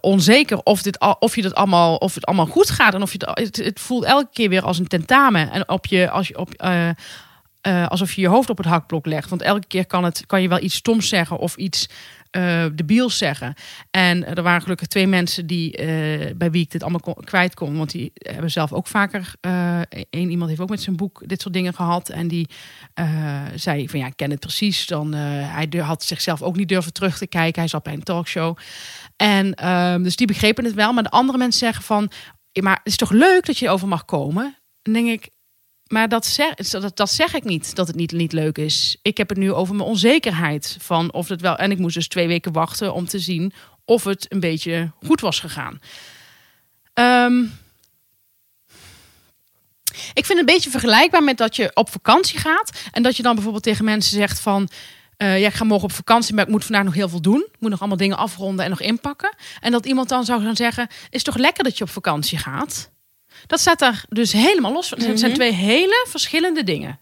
[0.00, 2.94] onzeker of, dit, of, je dat allemaal, of het allemaal goed gaat.
[2.94, 5.50] En of je het, het, het voelt elke keer weer als een tentamen.
[5.50, 6.50] En op je, als je op.
[7.62, 9.28] eh, eh, alsof je je hoofd op het hakblok legt.
[9.28, 11.88] Want elke keer kan, het, kan je wel iets stoms zeggen of iets
[12.32, 13.54] eh debiels zeggen.
[13.90, 17.76] En er waren gelukkig twee mensen die, eh, bij wie ik dit allemaal kwijt kon.
[17.76, 19.34] Want die hebben zelf ook vaker...
[20.10, 22.08] Eén iemand heeft ook met zijn boek dit soort dingen gehad.
[22.08, 22.48] En die
[22.94, 24.86] eh, zei van ja, ik ken het precies.
[24.86, 25.20] Dan, eh,
[25.54, 27.60] hij had zichzelf ook niet durven terug te kijken.
[27.60, 28.56] Hij zat bij een talkshow.
[29.16, 30.92] En ehm, dus die begrepen het wel.
[30.92, 32.10] Maar de andere mensen zeggen van...
[32.52, 34.58] "Ja, maar het is toch leuk dat je over mag komen?
[34.82, 35.30] Dan denk ik,
[35.92, 38.96] maar dat zeg, dat, dat zeg ik niet, dat het niet, niet leuk is.
[39.02, 41.56] Ik heb het nu over mijn onzekerheid van of het wel.
[41.56, 43.52] En ik moest dus twee weken wachten om te zien
[43.84, 45.80] of het een beetje goed was gegaan.
[46.94, 47.42] Ehm,
[50.14, 53.22] ik vind het een beetje vergelijkbaar met dat je op vakantie gaat en dat je
[53.22, 54.68] dan bijvoorbeeld tegen mensen zegt van.
[55.16, 57.48] eh, ja, ik ga morgen op vakantie, maar ik moet vandaag nog heel veel doen.
[57.52, 59.36] Ik moet nog allemaal dingen afronden en nog inpakken.
[59.60, 62.91] En dat iemand dan zou gaan zeggen: Is toch lekker dat je op vakantie gaat?
[63.46, 65.00] Dat staat daar dus helemaal los van.
[65.00, 66.98] Het zijn twee hele verschillende dingen.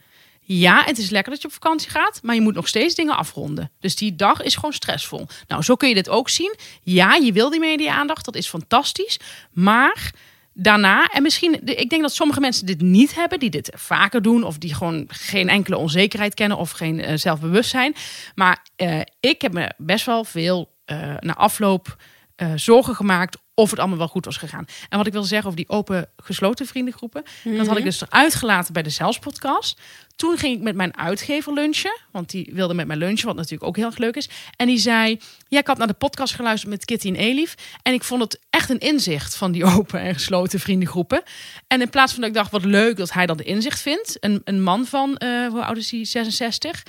[0.52, 3.16] Ja, het is lekker dat je op vakantie gaat, maar je moet nog steeds dingen
[3.16, 3.70] afronden.
[3.80, 5.26] Dus die dag is gewoon stressvol.
[5.48, 6.56] Nou, zo kun je dit ook zien.
[6.82, 9.18] Ja, je wil die media-aandacht, dat is fantastisch.
[9.52, 10.12] Maar
[10.52, 14.44] daarna, en misschien, ik denk dat sommige mensen dit niet hebben, die dit vaker doen,
[14.44, 17.94] of die gewoon geen enkele onzekerheid kennen of geen eh, zelfbewustzijn.
[18.34, 21.96] Maar eh, ik heb me best wel veel eh, na afloop
[22.40, 24.64] eh, zorgen gemaakt of het allemaal wel goed was gegaan.
[24.88, 28.34] En wat ik wil zeggen over die open gesloten vriendengroepen, dat had ik dus eruit
[28.34, 29.80] gelaten bij de Zelfspodcast.
[30.16, 33.64] Toen ging ik met mijn uitgever lunchen, want die wilde met mij lunchen, wat natuurlijk
[33.64, 34.28] ook heel erg leuk is.
[34.56, 37.92] En die zei, ja, ik had naar de podcast geluisterd met Kitty en Elif en
[37.92, 41.22] ik vond het echt een inzicht van die open en gesloten vriendengroepen.
[41.66, 44.16] En in plaats van dat ik dacht, wat leuk dat hij dan de inzicht vindt,
[44.20, 46.82] een, een man van, eh, hoe oud is hij, 66,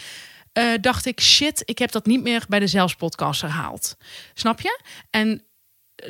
[0.54, 3.98] eh, dacht ik, shit, ik heb dat niet meer bij de Zelfspodcast herhaald.
[4.34, 4.82] Snap je?
[5.10, 5.44] En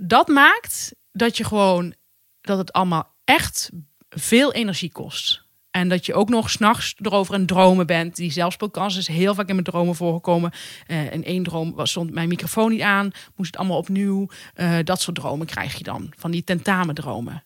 [0.03, 1.95] dat maakt dat je gewoon
[2.41, 3.69] dat het allemaal echt
[4.09, 5.49] veel energie kost.
[5.71, 8.15] En dat je ook nog s'nachts erover het dromen bent.
[8.15, 10.51] Die zelfspodcast is heel vaak in mijn dromen voorgekomen.
[10.87, 13.11] Eh in één droom was, stond mijn microfoon niet aan.
[13.35, 14.27] Moest het allemaal opnieuw.
[14.53, 16.13] Eh, dat soort dromen krijg je dan.
[16.17, 17.43] Van die tentamendromen.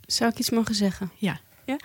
[0.00, 1.10] Zou ik iets mogen zeggen?
[1.16, 1.40] Ja.
[1.66, 1.76] Ja?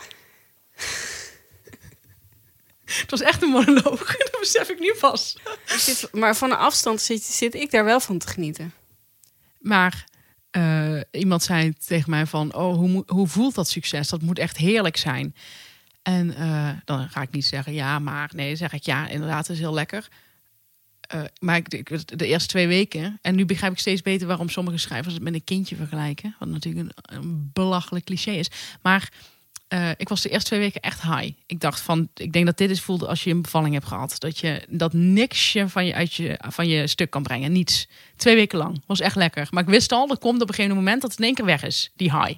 [3.00, 4.16] Het was echt een monoloog.
[4.32, 5.38] Dat besef ik nu pas.
[5.66, 8.74] Ik zit- maar van een afstand zit, zit ik daar wel van te genieten.
[9.60, 10.06] Maar
[10.52, 12.54] eh, iemand zei tegen mij van...
[12.56, 14.08] Oh, hoe, hoe voelt dat succes?
[14.10, 15.36] Dat moet echt heerlijk zijn.
[16.02, 18.30] En eh, dan ga ik niet zeggen ja, maar...
[18.36, 20.08] Nee, zeg ik ja, inderdaad, het is heel lekker.
[21.02, 23.18] Eh, maar ik, ik- de eerste twee weken...
[23.22, 26.36] En nu begrijp ik steeds beter waarom sommige schrijvers het met een kindje vergelijken.
[26.40, 28.48] Wat natuurlijk een, een belachelijk cliché is.
[28.82, 29.12] Maar
[29.72, 31.32] eh, ik was de eerste twee weken echt high.
[31.46, 34.16] Ik dacht van, ik denk dat dit is voelde als je een bevalling hebt gehad.
[34.18, 37.52] Dat je dat niksje van je, uit je, van je stuk kan brengen.
[37.52, 37.88] Niets.
[38.16, 38.82] Twee weken lang.
[38.86, 39.48] Was echt lekker.
[39.52, 41.46] Maar ik wist al, dat komt op een gegeven moment dat het in één keer
[41.46, 41.92] weg is.
[41.96, 42.34] Die high.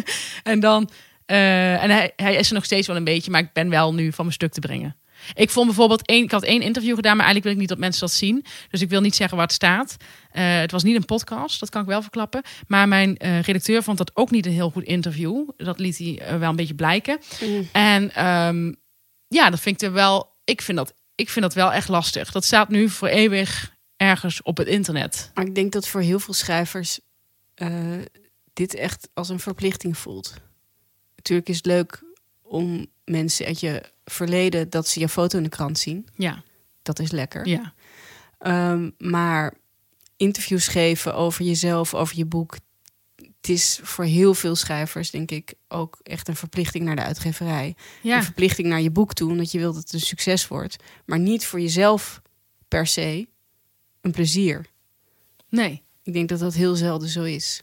[0.52, 0.90] en dan,
[1.24, 3.94] eh, en hij, hij is er nog steeds wel een beetje, maar ik ben wel
[3.94, 4.96] nu van mijn stuk te brengen.
[5.34, 7.78] Ik vond bijvoorbeeld één, ik had één interview gedaan, maar eigenlijk wil ik niet dat
[7.78, 8.44] mensen dat zien.
[8.70, 9.96] Dus ik wil niet zeggen waar het staat.
[10.30, 12.42] Eh, het was niet een podcast, dat kan ik wel verklappen.
[12.66, 15.48] Maar mijn eh, redacteur vond dat ook niet een heel goed interview.
[15.56, 17.18] Dat liet hij eh, wel een beetje blijken.
[17.72, 18.72] En ehm,
[19.28, 20.34] ja, dat vind ik er wel.
[20.44, 22.32] Ik vind dat, ik vind dat wel echt lastig.
[22.32, 25.30] Dat staat nu voor eeuwig ergens op het internet.
[25.34, 27.00] Maar ik denk dat voor heel veel schrijvers
[28.52, 30.34] dit echt als een verplichting voelt.
[31.16, 32.02] Natuurlijk is het leuk
[32.48, 36.08] om mensen uit je verleden dat ze je foto in de krant zien.
[36.14, 36.42] Ja,
[36.82, 37.46] Dat is lekker.
[37.46, 37.74] ja,
[38.38, 39.54] Ehm, maar
[40.16, 42.56] interviews geven over jezelf, over je boek.
[43.16, 47.74] Het is voor heel veel schrijvers, denk ik, ook echt een verplichting naar de uitgeverij.
[48.02, 48.16] ja.
[48.16, 50.76] Een verplichting naar je boek toe, omdat je wilt dat het een succes wordt.
[51.04, 52.22] Maar niet voor jezelf
[52.68, 53.28] per se
[54.00, 54.66] een plezier.
[55.48, 55.82] Nee.
[56.02, 57.62] Ik denk dat dat heel zelden zo is.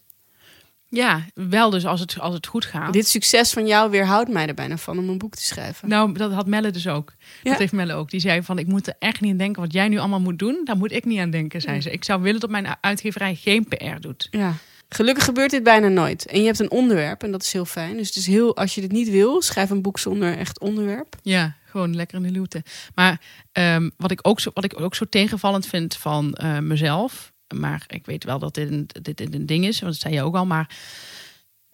[0.95, 2.93] Ja, wel dus als het, als het goed gaat.
[2.93, 5.89] Dit succes van jou weerhoudt mij er bijna van om een boek te schrijven.
[5.89, 7.13] Nou, dat had Melle dus ook.
[7.43, 7.49] Ja.
[7.49, 8.09] Dat heeft Melle ook.
[8.09, 10.39] Die zei van, ik moet er echt niet aan denken wat jij nu allemaal moet
[10.39, 10.61] doen.
[10.63, 11.91] Daar moet ik niet aan denken, zei ze.
[11.91, 14.27] Ik zou willen dat mijn uitgeverij geen PR doet.
[14.31, 14.53] Ja.
[14.89, 16.25] Gelukkig gebeurt dit bijna nooit.
[16.25, 17.97] En je hebt een onderwerp en dat is heel fijn.
[17.97, 21.15] Dus het is heel, als je dit niet wil, schrijf een boek zonder echt onderwerp.
[21.21, 22.63] Ja, gewoon lekker in de luwte.
[22.95, 27.32] Maar ehm, wat, ik ook zo, wat ik ook zo tegenvallend vind van eh, mezelf...
[27.59, 30.21] maar ik weet wel dat dit een, dit een ding is, want dat zei je
[30.21, 30.45] ook al...
[30.45, 30.75] maar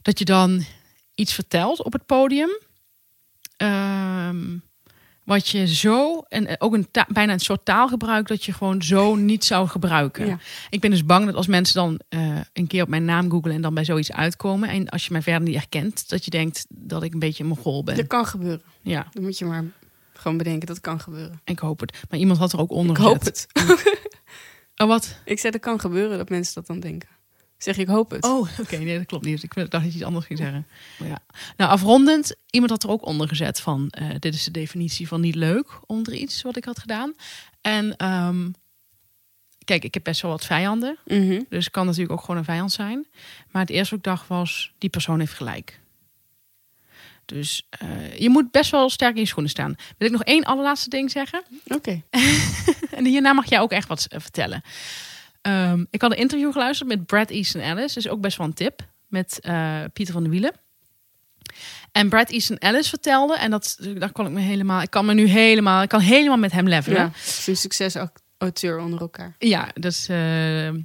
[0.01, 0.63] dat je dan
[1.15, 2.49] iets vertelt op het podium...
[3.57, 4.57] ehm,
[5.23, 8.27] wat je zo, en ook een bijna een soort taal gebruikt...
[8.27, 10.25] dat je gewoon zo niet zou gebruiken.
[10.25, 10.39] Ja.
[10.69, 13.55] Ik ben dus bang dat als mensen dan eh, een keer op mijn naam googelen...
[13.55, 14.69] en dan bij zoiets uitkomen...
[14.69, 16.09] en als je mij verder niet herkent...
[16.09, 17.95] dat je denkt dat ik een beetje een mongool ben.
[17.95, 18.61] Dat kan gebeuren.
[18.81, 19.63] Ja, Dan moet je maar
[20.13, 21.41] gewoon bedenken, dat kan gebeuren.
[21.43, 21.99] ik hoop het.
[22.09, 23.47] Maar iemand had er ook onder Ik hoop het.
[24.81, 25.19] Oh, wat?
[25.25, 27.09] Ik zei, dat kan gebeuren dat mensen dat dan denken.
[27.57, 28.23] Zeg ik hoop het.
[28.23, 28.77] Oh, oké.
[28.77, 29.43] Nee, dat klopt niet.
[29.43, 30.67] Ik dacht dat je iets anders ging zeggen.
[30.99, 31.19] Maar ja.
[31.57, 32.35] Nou, afrondend.
[32.49, 33.89] Iemand had er ook onder gezet van...
[33.89, 37.13] eh, dit is de definitie van niet leuk onder iets wat ik had gedaan.
[37.61, 38.49] En ehm,
[39.63, 40.97] kijk, ik heb best wel wat vijanden.
[41.05, 41.41] Mhm.
[41.49, 43.07] Dus het kan natuurlijk ook gewoon een vijand zijn.
[43.51, 44.73] Maar het eerste wat ik dacht was...
[44.77, 45.79] die persoon heeft gelijk.
[47.29, 49.75] Dus eh, je moet best wel sterk in je schoenen staan.
[49.97, 51.43] Wil ik nog één allerlaatste ding zeggen?
[51.67, 52.01] Oké.
[52.99, 54.61] En hierna mag jij ook echt wat eh, vertellen.
[55.41, 57.93] Ehm, ik had een interview geluisterd met Brad Easton Ellis.
[57.93, 58.87] Dus ook best wel een tip.
[59.07, 60.53] Met eh, Pieter van de Wielen.
[61.91, 65.13] En Brad Easton Ellis vertelde, en dat, daar kon ik me helemaal, ik kan me
[65.13, 67.01] nu helemaal, ik kan helemaal met hem levelen.
[67.01, 69.35] Ja, zijn succesauteur onder elkaar.
[69.39, 70.07] Ja, dus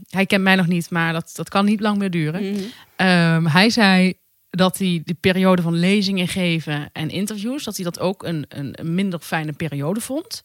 [0.09, 2.52] hij kent mij nog niet, maar dat, dat kan niet lang meer duren.
[2.52, 2.62] Mhm.
[2.96, 4.14] Ehm, hij zei
[4.54, 8.94] dat hij de periode van lezingen geven en interviews, dat hij dat ook een, een,
[8.94, 10.44] minder fijne periode vond.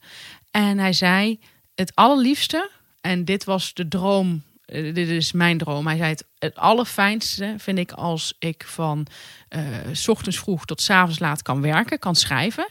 [0.51, 1.39] En hij zei
[1.75, 2.69] het allerliefste,
[3.01, 5.87] en dit was de droom, eh, dit is mijn droom.
[5.87, 9.07] Hij zei het, het allerfijnste vind ik als ik van
[9.49, 12.67] eh, s ochtends vroeg tot s avonds laat kan werken, kan schrijven.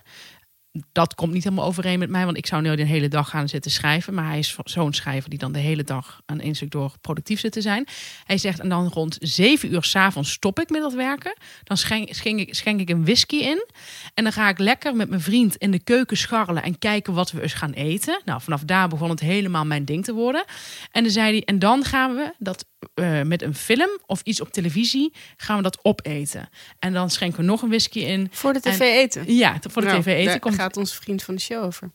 [0.92, 3.48] Dat komt niet helemaal overeen met mij, want ik zou nu de hele dag gaan
[3.48, 4.14] zitten schrijven.
[4.14, 7.40] Maar hij is zo'n schrijver die dan de hele dag aan één stuk door productief
[7.40, 7.86] zit te zijn.
[8.24, 11.36] Hij zegt, en dan rond zeven uur s'avonds stop ik met dat werken.
[11.64, 13.66] Dan schenk, ik, schenk ik een whisky in.
[14.14, 17.30] En dan ga ik lekker met mijn vriend in de keuken scharrelen en kijken wat
[17.30, 18.20] we eens gaan eten.
[18.24, 20.44] Nou, vanaf daar begon het helemaal mijn ding te worden.
[20.92, 24.40] En dan zei hij, en dan gaan we dat eh, met een film of iets
[24.40, 26.48] op televisie, gaan we dat opeten.
[26.78, 28.28] En dan schenken we nog een whisky in.
[28.30, 29.34] Voor de tv En- eten.
[29.34, 31.90] Ja, voor de Nou, tv eten komt gaat onze vriend van de show over.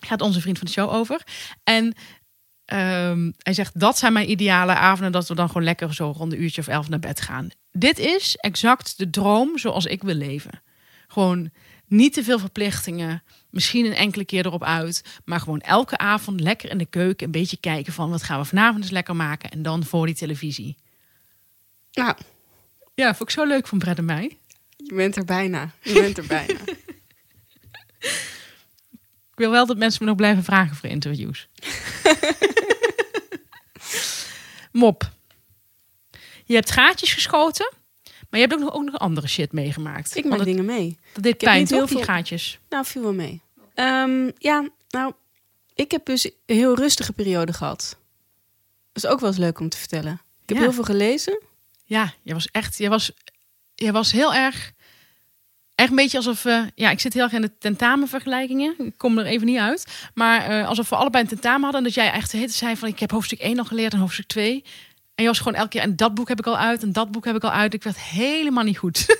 [0.00, 1.20] gaat onze vriend van de show over.
[1.64, 1.94] En
[2.64, 6.32] ehm, hij zegt, dat zijn mijn ideale avonden, dat we dan gewoon lekker zo rond
[6.32, 7.48] een uurtje of elf naar bed gaan.
[7.72, 10.62] Dit is exact de droom zoals ik wil leven.
[11.08, 11.50] Gewoon
[11.86, 16.70] niet te veel verplichtingen, misschien een enkele keer erop uit, maar gewoon elke avond lekker
[16.70, 19.62] in de keuken een beetje kijken van wat gaan we vanavond eens lekker maken en
[19.62, 20.76] dan voor die televisie.
[21.92, 22.16] Nou,
[22.94, 24.36] Ja, vond ik zo leuk van Brett en mij.
[24.76, 25.70] je bent er bijna.
[25.82, 26.58] Je bent er bijna.
[29.30, 31.48] Ik wil wel dat mensen me nog blijven vragen voor interviews.
[34.72, 35.10] Mop.
[36.44, 37.72] Je hebt gaatjes geschoten,
[38.36, 40.16] je hebt ook nog, ook nog andere shit meegemaakt.
[40.16, 40.98] Ik maak het- dingen mee.
[41.12, 42.58] Dat Ik heb pijn niet heel toch, die veel- gaatjes.
[42.68, 43.40] Nou, viel wel mee.
[43.74, 45.12] Ehm, ja, nou,
[45.74, 47.96] ik heb dus een heel rustige periode gehad.
[48.92, 50.12] Dat is ook wel eens leuk om te vertellen.
[50.12, 50.62] Ik heb Ja.
[50.62, 51.42] heel veel gelezen.
[51.84, 53.10] Ja, je was echt, je was,
[53.74, 54.72] je was heel erg,
[55.74, 58.74] echt een beetje alsof, eh, ja, ik zit heel erg in de tentamenvergelijkingen.
[58.78, 59.86] Ik kom er even niet uit.
[60.14, 61.78] Maar eh, alsof we allebei een tentamen hadden.
[61.80, 64.26] En dat jij echt tijd zei van, ik heb hoofdstuk 1 al geleerd en hoofdstuk
[64.26, 64.64] 2.
[65.16, 67.10] En je was gewoon elke keer, en dat boek heb ik al uit en dat
[67.10, 67.74] boek heb ik al uit.
[67.74, 69.06] Ik werd helemaal niet goed.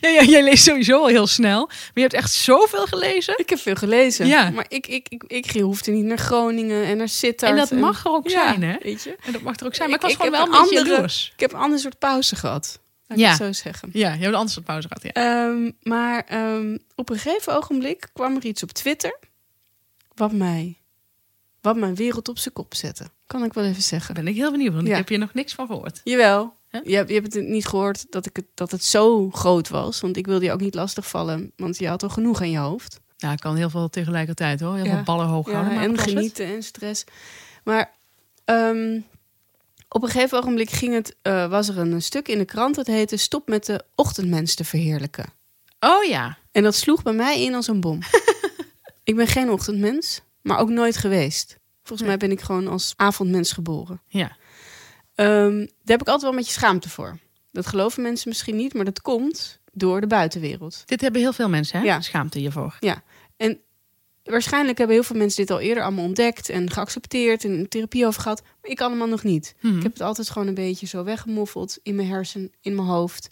[0.00, 1.66] ja, ja, jij leest sowieso al heel snel.
[1.66, 3.38] Maar je hebt echt zoveel gelezen.
[3.38, 4.26] Ik heb veel gelezen.
[4.26, 4.50] Ja.
[4.50, 7.52] Maar ik, ik, ik, ik hoefde niet naar Groningen en naar Sittard.
[7.52, 8.76] En dat mag er ook Ja, zijn, hè?
[8.82, 9.16] Weet je?
[9.24, 9.90] En dat mag er ook zijn.
[9.90, 11.30] Maar ik, Ik- was ik gewoon wel een beetje andere-.
[11.34, 12.80] Ik heb een ander soort pauze gehad.
[13.06, 13.30] Laat ik Ja.
[13.30, 13.88] het zo zeggen.
[13.92, 15.10] Ja, je hebt een andere soort pauze gehad, ja.
[15.12, 19.18] Ehm, maar ehm, op een gegeven ogenblik kwam er iets op Twitter...
[20.14, 20.78] wat mij,
[21.60, 23.06] wat mijn wereld op zijn kop zette.
[23.30, 24.14] Kan ik wel even zeggen.
[24.14, 24.90] Daar ben ik heel benieuwd, want Ja.
[24.92, 26.00] ik heb hier nog niks van gehoord.
[26.04, 26.54] Jawel.
[26.70, 26.80] Huh?
[26.84, 30.00] Je, hebt, je hebt het niet gehoord dat, ik het, dat het zo groot was.
[30.00, 31.52] Want ik wilde je ook niet lastigvallen.
[31.56, 33.00] Want je had al genoeg aan je hoofd.
[33.16, 34.74] Ja, ik kan heel veel tegelijkertijd hoor.
[34.74, 34.94] Heel Ja.
[34.94, 35.74] veel ballen hoog Ja, houden.
[35.74, 36.00] maar en het?
[36.00, 37.04] genieten en stress.
[37.64, 37.92] Maar
[38.44, 39.00] ehm,
[39.88, 42.74] op een gegeven ogenblik ging het, eh, was er een stuk in de krant.
[42.74, 45.26] Dat heette Stop met de ochtendmens te verheerlijken.
[45.80, 46.38] Oh ja.
[46.52, 47.98] En dat sloeg bij mij in als een bom.
[49.04, 51.58] ik ben geen ochtendmens, maar ook nooit geweest.
[51.90, 54.02] Volgens mij ben ik gewoon als avondmens geboren.
[54.06, 54.36] Ja.
[55.14, 57.18] Ehm, daar heb ik altijd wel een beetje schaamte voor.
[57.52, 60.82] Dat geloven mensen misschien niet, maar dat komt door de buitenwereld.
[60.86, 61.84] Dit hebben heel veel mensen, hè?
[61.84, 62.00] Ja.
[62.00, 62.76] Schaamte hiervoor.
[63.36, 63.60] En
[64.22, 68.22] waarschijnlijk hebben heel veel mensen dit al eerder allemaal ontdekt en geaccepteerd en therapie over
[68.22, 68.42] gehad.
[68.42, 69.54] Maar ik allemaal nog niet.
[69.60, 69.76] Hm.
[69.76, 73.28] Ik heb het altijd gewoon een beetje zo weggemoffeld in mijn hersen, in mijn hoofd.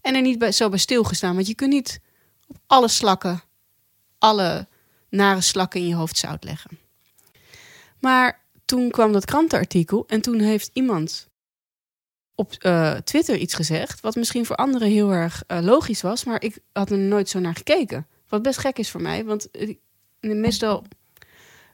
[0.00, 1.34] En er niet bij, zo bij stilgestaan.
[1.34, 2.00] Want je kunt niet
[2.46, 3.42] op alle slakken,
[4.18, 4.68] alle
[5.08, 6.83] nare slakken in je hoofd zout leggen.
[8.04, 11.28] Maar toen kwam dat krantenartikel en toen heeft iemand
[12.34, 14.00] op eh, Twitter iets gezegd.
[14.00, 17.38] Wat misschien voor anderen heel erg eh, logisch was, maar ik had er nooit zo
[17.38, 18.06] naar gekeken.
[18.28, 19.76] Wat best gek is voor mij, want eh,
[20.20, 20.84] meestal,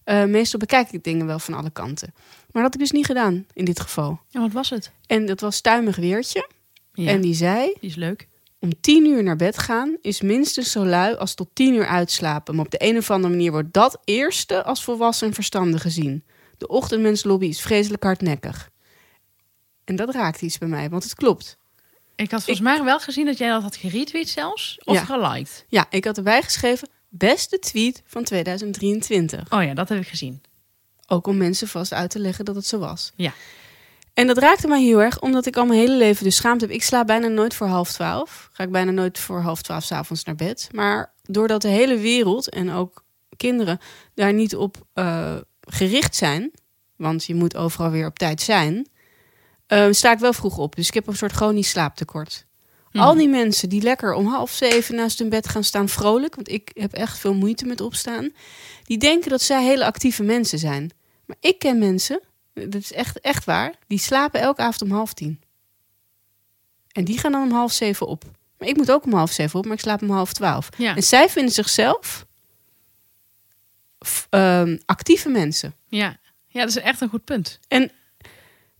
[0.05, 2.13] meestal bekijk ik dingen wel van alle kanten.
[2.15, 4.21] Maar dat had ik dus niet gedaan in dit geval.
[4.29, 4.93] Ja, wat was het?
[5.07, 6.49] En dat was Tuimig Weertje.
[6.93, 8.29] Ja, En die zei, die is leuk.
[8.61, 12.55] Om tien uur naar bed gaan is minstens zo lui als tot tien uur uitslapen.
[12.55, 16.25] Maar op de een of andere manier wordt dat eerste als volwassen en verstandig gezien.
[16.59, 18.71] De ochtendmenslobby is vreselijk hardnekkig.
[19.85, 21.59] En dat raakt iets bij mij, want het klopt.
[22.17, 24.79] Ik had volgens mij wel gezien dat jij dat had geretweet zelfs.
[24.85, 25.05] Of Ja.
[25.05, 25.65] geliked.
[25.69, 29.53] Ja, ik had erbij geschreven, beste tweet van 2023.
[29.53, 30.43] Oh ja, dat heb ik gezien.
[31.07, 33.13] Ook om mensen vast uit te leggen dat het zo was.
[33.17, 33.33] Ja.
[34.15, 36.75] En dat raakte mij heel erg, omdat ik al mijn hele leven dus schaamte heb.
[36.75, 38.49] Ik slaap bijna nooit voor half twaalf.
[38.53, 40.69] Ga ik bijna nooit voor half twaalf 's avonds naar bed.
[40.73, 43.05] Maar doordat de hele wereld en ook
[43.37, 43.79] kinderen
[44.15, 46.51] daar niet op eh, gericht zijn,
[46.97, 48.89] want je moet overal weer op tijd zijn,
[49.67, 50.77] eh, sta ik wel vroeg op.
[50.77, 52.47] Dus ik heb een soort chronisch slaaptekort.
[52.93, 53.05] Mhm.
[53.05, 56.49] Al die mensen die lekker om half zeven naast hun bed gaan staan vrolijk, want
[56.49, 58.31] ik heb echt veel moeite met opstaan,
[58.85, 60.91] die denken dat zij hele actieve mensen zijn.
[61.27, 62.21] Maar ik ken mensen,
[62.69, 65.41] dat is echt, echt waar, die slapen elke avond om half tien.
[66.93, 68.25] En die gaan dan om half zeven op.
[68.59, 70.69] Maar ik moet ook om half zeven op, maar ik slaap om half twaalf.
[70.77, 70.97] Ja.
[70.97, 72.27] En zij vinden zichzelf
[74.31, 75.75] ehm, actieve mensen.
[75.89, 76.19] Ja.
[76.47, 77.59] ja, dat is echt een goed punt.
[77.69, 77.91] En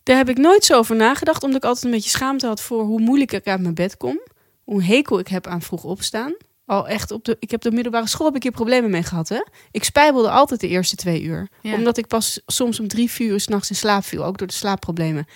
[0.03, 2.85] daar heb ik nooit zo over nagedacht, omdat ik altijd een beetje schaamte had voor
[2.85, 4.21] hoe moeilijk ik uit mijn bed kom.
[4.65, 6.35] Hoe hekel ik heb aan vroeg opstaan.
[6.71, 9.29] Al echt op de, ik heb de middelbare school heb ik hier problemen mee gehad.
[9.29, 9.41] Hè?
[9.71, 11.49] Ik spijbelde altijd de eerste twee uur.
[11.63, 11.75] Ja.
[11.75, 14.25] Omdat ik pas soms om drie, vier uur s'nachts in slaap viel.
[14.25, 15.27] Ook door de slaapproblemen.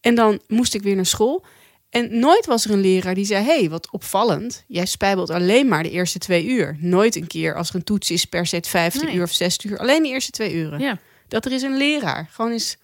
[0.00, 1.44] En dan moest ik weer naar school.
[1.90, 4.64] En nooit was er een leraar die zei: hey, wat opvallend.
[4.66, 6.76] Jij spijbelt alleen maar de eerste twee uur.
[6.78, 9.14] Nooit een keer als er een toets is per set 15 Nee.
[9.14, 9.78] uur of 60 uur.
[9.78, 10.80] Alleen de eerste twee uren.
[10.80, 10.98] Ja.
[11.28, 12.28] Dat er is een leraar.
[12.30, 12.76] Gewoon eens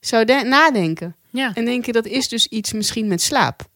[0.00, 1.16] zou de- nadenken.
[1.30, 1.54] Ja.
[1.54, 3.68] En denken dat is dus iets misschien met slaap.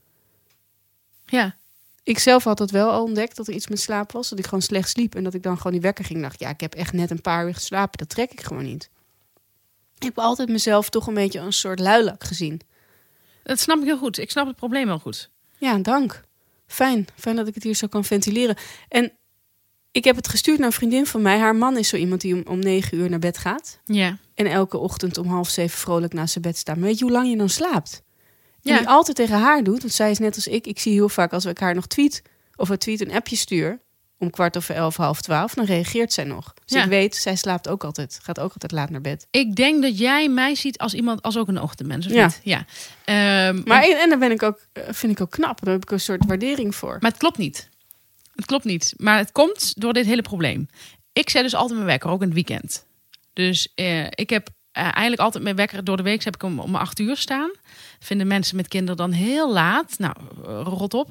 [1.27, 1.57] Ja.
[2.03, 4.29] Ik zelf had het wel al ontdekt dat er iets met slaap was.
[4.29, 5.15] Dat ik gewoon slecht sliep.
[5.15, 6.23] En dat ik dan gewoon die wekker ging.
[6.23, 7.99] dacht, ja, ik heb echt net een paar uur geslapen.
[7.99, 8.91] Dat trek ik gewoon niet.
[9.97, 12.61] Ik heb altijd mezelf toch een beetje een soort luilak gezien.
[13.43, 14.19] Dat snap ik heel goed.
[14.19, 15.31] Ik snap het probleem heel goed.
[15.59, 16.23] Ja, dank.
[16.67, 17.07] Fijn.
[17.17, 18.57] Fijn dat ik het hier zo kan ventileren.
[18.89, 19.13] En
[19.91, 21.39] ik heb het gestuurd naar een vriendin van mij.
[21.39, 23.81] Haar man is zo iemand die om, om negen uur naar bed gaat.
[23.85, 24.19] Ja.
[24.35, 26.77] En elke ochtend om half zeven vrolijk naast zijn bed staat.
[26.77, 28.03] Maar weet je hoe lang je dan slaapt?
[28.63, 28.79] Ja.
[28.79, 29.81] die altijd tegen haar doet.
[29.81, 30.67] Want zij is net als ik.
[30.67, 32.23] Ik zie heel vaak als ik haar nog tweet.
[32.57, 33.81] Of een tweet een appje stuur.
[34.19, 35.55] Om kwart over elf, half twaalf.
[35.55, 36.55] Dan reageert zij nog.
[36.65, 36.83] Dus Ja.
[36.83, 38.19] ik weet, zij slaapt ook altijd.
[38.23, 39.27] Gaat ook altijd laat naar bed.
[39.31, 42.25] Ik denk dat jij mij ziet als iemand, als ook een ochtendmens, of Ja.
[42.27, 42.41] niet?
[42.43, 42.65] Ja.
[43.05, 45.65] Ehm, Maar en, en daar ben ik ook, eh, vind ik ook knap.
[45.65, 46.97] Daar heb ik een soort waardering voor.
[47.01, 47.69] Maar het klopt niet.
[48.35, 48.95] Het klopt niet.
[48.97, 50.69] Maar het komt door dit hele probleem.
[51.13, 52.85] Ik zet dus altijd mijn wekker, ook in het weekend.
[53.33, 56.59] Dus eh, ik heb eh, eigenlijk altijd mijn wekker door de week heb ik hem
[56.61, 57.51] om acht uur staan.
[57.99, 59.99] Vinden mensen met kinderen dan heel laat.
[59.99, 60.15] Nou,
[60.47, 61.11] eh, rot op.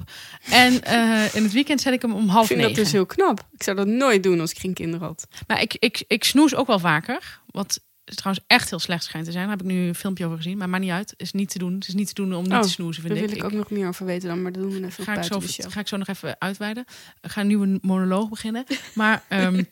[0.50, 2.74] En eh, in het weekend zet ik hem om half Ik vind negen.
[2.74, 3.40] dat dus heel knap.
[3.52, 5.26] Ik zou dat nooit doen als ik geen kinderen had.
[5.46, 7.40] Maar ik, ik, ik snoes ook wel vaker.
[7.46, 9.46] Wat trouwens echt heel slecht schijnt te zijn.
[9.48, 10.58] Daar heb ik nu een filmpje over gezien.
[10.58, 11.14] Maar maakt niet uit.
[11.16, 11.74] Is niet te doen.
[11.74, 13.28] Het is niet te doen om niet Oh, te snoezen, vind Daar ik.
[13.30, 15.22] wil ik ook nog meer over weten dan, maar dat doen we even ga ik,
[15.22, 15.72] zo, de show.
[15.72, 16.84] ga ik zo nog even uitweiden.
[17.20, 18.64] Ik ga een nieuwe monoloog beginnen.
[18.94, 19.54] Maar ehm,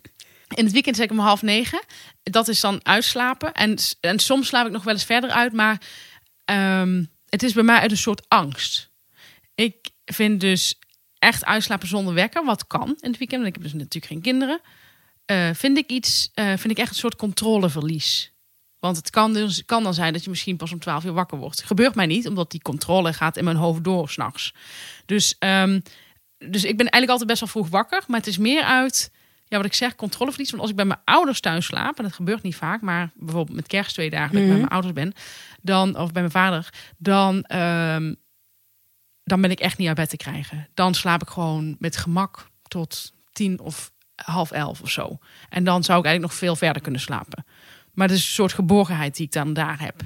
[0.55, 1.83] in het weekend zet ik om half negen.
[2.23, 3.53] Dat is dan uitslapen.
[3.53, 5.53] En, en soms slaap ik nog wel eens verder uit.
[5.53, 5.81] Maar
[6.45, 8.91] ehm, het is bij mij uit een soort angst.
[9.55, 10.79] Ik vind dus
[11.19, 13.47] echt uitslapen zonder wekker, wat kan in het weekend.
[13.47, 14.61] Ik heb dus natuurlijk geen kinderen.
[15.25, 18.33] eh, vind ik iets, eh, vind ik echt een soort controleverlies.
[18.79, 21.39] Want het kan, dus, kan dan zijn dat je misschien pas om 12 uur wakker
[21.39, 21.63] wordt.
[21.63, 24.55] Gebeurt mij niet, omdat die controle gaat in mijn hoofd door s'nachts.
[25.07, 25.81] Dus, ehm,
[26.39, 28.03] dus ik ben eigenlijk altijd best wel vroeg wakker.
[28.07, 29.11] Maar het is meer uit,
[29.51, 30.51] ja, wat ik zeg, controleverlies.
[30.51, 33.57] Want als ik bij mijn ouders thuis slaap, en dat gebeurt niet vaak, maar bijvoorbeeld
[33.57, 34.59] met kerst twee dagen dat ik bij Mhm.
[34.61, 35.13] mijn ouders ben,
[35.63, 38.15] dan, of bij mijn vader, dan, ehm,
[39.25, 40.69] dan ben ik echt niet uit bed te krijgen.
[40.75, 45.19] Dan slaap ik gewoon met gemak tot tien of half elf of zo.
[45.49, 47.45] En dan zou ik eigenlijk nog veel verder kunnen slapen.
[47.95, 50.01] Maar het is een soort geborgenheid die ik dan daar heb.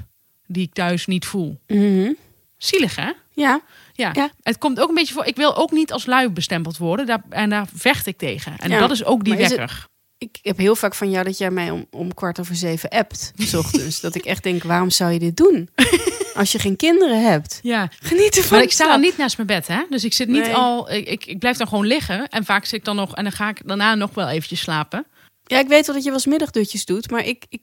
[0.47, 1.61] Die ik thuis niet voel.
[1.67, 2.13] Mhm.
[2.57, 3.13] Zielig, hè?
[3.35, 3.61] Ja,
[3.93, 4.11] Ja.
[4.13, 4.31] Ja.
[4.43, 5.25] Het komt ook een beetje voor.
[5.27, 7.07] Ik wil ook niet als lui bestempeld worden.
[7.07, 8.57] Daar, en daar vecht ik tegen.
[8.59, 9.87] En Ja, dat is ook die maar is het- wekker.
[10.19, 13.33] ik heb heel vaak van jou dat jij mij om, om kwart over zeven appt,
[13.39, 14.01] s ochtends.
[14.01, 15.69] dat ik echt denk, waarom zou je dit doen?
[16.35, 17.59] Als je geen kinderen hebt.
[17.63, 17.89] Ja.
[18.01, 18.53] Geniet ervan.
[18.57, 19.83] Maar ik sta dan niet naast mijn bed, hè?
[19.91, 20.55] Dus ik zit niet Nee.
[20.55, 20.91] al.
[20.93, 22.29] Ik, ik, ik blijf dan gewoon liggen.
[22.29, 23.15] En vaak zit ik dan nog.
[23.15, 25.07] En dan ga ik daarna nog wel eventjes slapen.
[25.45, 27.45] Ja, ik weet wel dat je wel eens middagdutjes doet, maar ik...
[27.49, 27.63] ik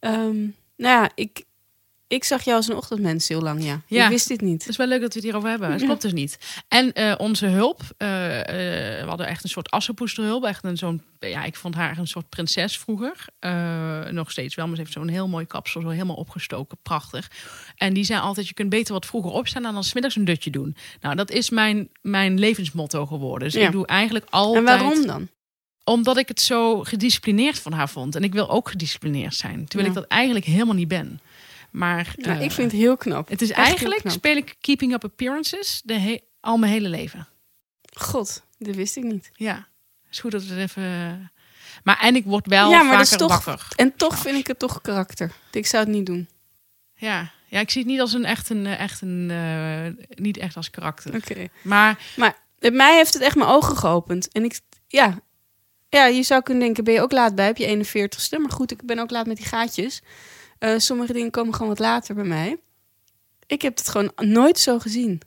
[0.00, 0.36] ehm,
[0.76, 1.44] nou ja, ik,
[2.06, 3.80] ik zag jou als een ochtendmens heel lang, ja.
[3.86, 4.04] Ja.
[4.04, 4.60] Ik wist dit niet.
[4.62, 5.72] Het is wel leuk dat we het hierover hebben.
[5.72, 6.38] Het klopt dus niet.
[6.68, 7.80] En eh, onze hulp.
[7.96, 10.44] eh, eh, we hadden echt een soort assenpoesterhulp.
[10.44, 11.02] Echt een zo'n.
[11.18, 13.24] Ja, ik vond haar een soort prinses vroeger.
[14.12, 14.66] Nog steeds wel.
[14.66, 15.80] Maar ze heeft zo'n heel mooi kapsel.
[15.80, 16.78] Zo helemaal opgestoken.
[16.82, 17.30] Prachtig.
[17.76, 19.64] En die zei altijd: je kunt beter wat vroeger opstaan.
[19.64, 20.76] En dan smiddags een dutje doen.
[21.00, 23.48] Nou, dat is mijn, mijn levensmotto geworden.
[23.48, 23.66] Dus Ja.
[23.66, 24.56] ik doe eigenlijk altijd.
[24.68, 25.28] En waarom dan?
[25.84, 28.14] Omdat ik het zo gedisciplineerd van haar vond.
[28.14, 29.64] En ik wil ook gedisciplineerd zijn.
[29.66, 29.94] Terwijl Ja.
[29.96, 31.20] ik dat eigenlijk helemaal niet ben.
[31.74, 33.28] Maar Nou, eh, ik vind het heel knap.
[33.28, 34.12] het is Echt eigenlijk, knap.
[34.12, 37.28] speel ik Keeping Up Appearances de he- al mijn hele leven.
[37.92, 39.30] God, dat wist ik niet.
[39.32, 39.66] Ja,
[40.10, 41.32] is goed dat we het even...
[41.84, 43.66] Maar en ik word wel Ja, maar dat vaker is toch- wakker.
[43.76, 45.32] En toch vind ik het toch karakter.
[45.50, 46.28] Ik zou het niet doen.
[46.94, 47.30] Ja.
[47.48, 48.66] ja, ik zie het niet als een echt een...
[48.66, 51.14] Echt een eh, niet echt als karakter.
[51.14, 51.48] Oké.
[51.62, 51.98] Maar
[52.58, 54.28] Bij mij heeft het echt mijn ogen geopend.
[54.32, 55.20] En ik, ja.
[55.88, 57.46] ja, je zou kunnen denken, ben je ook laat bij?
[57.46, 58.38] Heb je 41ste?
[58.38, 60.02] Maar goed, ik ben ook laat met die gaatjes.
[60.58, 62.56] Eh, sommige dingen komen gewoon wat later bij mij.
[63.46, 65.20] Ik heb het gewoon nooit zo gezien.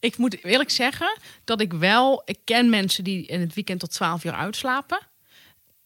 [0.00, 2.22] ik moet eerlijk zeggen dat ik wel...
[2.24, 4.98] Ik ken mensen die in het weekend tot 12 uur uitslapen.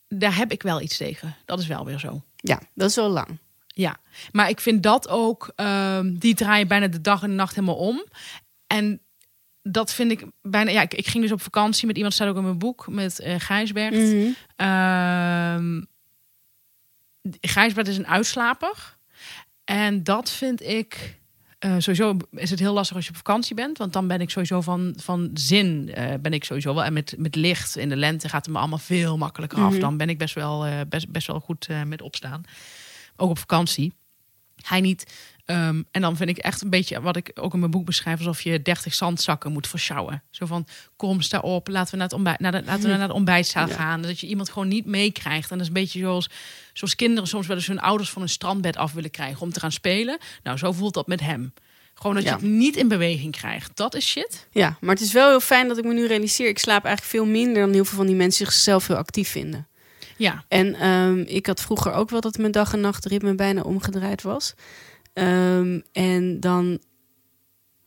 [0.09, 1.37] Daar heb ik wel iets tegen.
[1.44, 2.22] Dat is wel weer zo.
[2.37, 3.38] Ja, dat is wel lang.
[3.66, 3.96] Ja,
[4.33, 7.76] maar ik vind dat ook, ehm, die draaien bijna de dag en de nacht helemaal
[7.76, 8.04] om.
[8.66, 9.00] En
[9.62, 12.37] dat vind ik bijna, ja, ik, ik ging dus op vakantie met iemand, staat ook
[12.37, 13.94] in mijn boek, met eh Gijsbert.
[13.94, 14.28] Mhm.
[14.57, 15.83] Ehm,
[17.40, 18.96] Gijsbert is een uitslaper.
[19.64, 21.18] En dat vind ik.
[21.58, 23.78] eh, sowieso is het heel lastig als je op vakantie bent.
[23.78, 25.94] Want dan ben ik sowieso van, van zin.
[25.94, 26.84] eh, ben ik sowieso wel.
[26.84, 29.70] En met, met licht in de lente gaat het me allemaal veel makkelijker af.
[29.70, 29.80] Mhm.
[29.80, 32.42] Dan ben ik best wel, eh, best, best wel goed met opstaan.
[33.16, 33.92] Ook op vakantie.
[34.62, 35.12] Hij niet.
[35.44, 38.18] Ehm, en dan vind ik echt een beetje wat ik ook in mijn boek beschrijf,
[38.18, 40.22] alsof je 30 zandzakken moet versjouwen.
[40.30, 43.09] Zo van kom, sta op, laten we naar het ontbijt, naar de, laten we naar
[43.09, 43.74] de ontbijtzaal Ja.
[43.74, 44.02] gaan.
[44.02, 45.50] Dat je iemand gewoon niet meekrijgt.
[45.50, 46.30] En dat is een beetje zoals,
[46.72, 49.61] zoals kinderen soms wel eens hun ouders van een strandbed af willen krijgen om te
[49.61, 50.18] gaan spelen.
[50.42, 51.52] Nou, zo voelt dat met hem.
[51.94, 52.30] Gewoon dat Ja.
[52.30, 53.70] je het niet in beweging krijgt.
[53.76, 54.46] Dat is shit.
[54.50, 56.48] Ja, maar het is wel heel fijn dat ik me nu realiseer.
[56.48, 59.66] Ik slaap eigenlijk veel minder dan heel veel van die mensen zichzelf heel actief vinden.
[60.16, 64.22] Ja, En ehm, ik had vroeger ook wel dat mijn dag en nachtritme bijna omgedraaid
[64.22, 64.54] was.
[65.14, 66.79] Ehm, en dan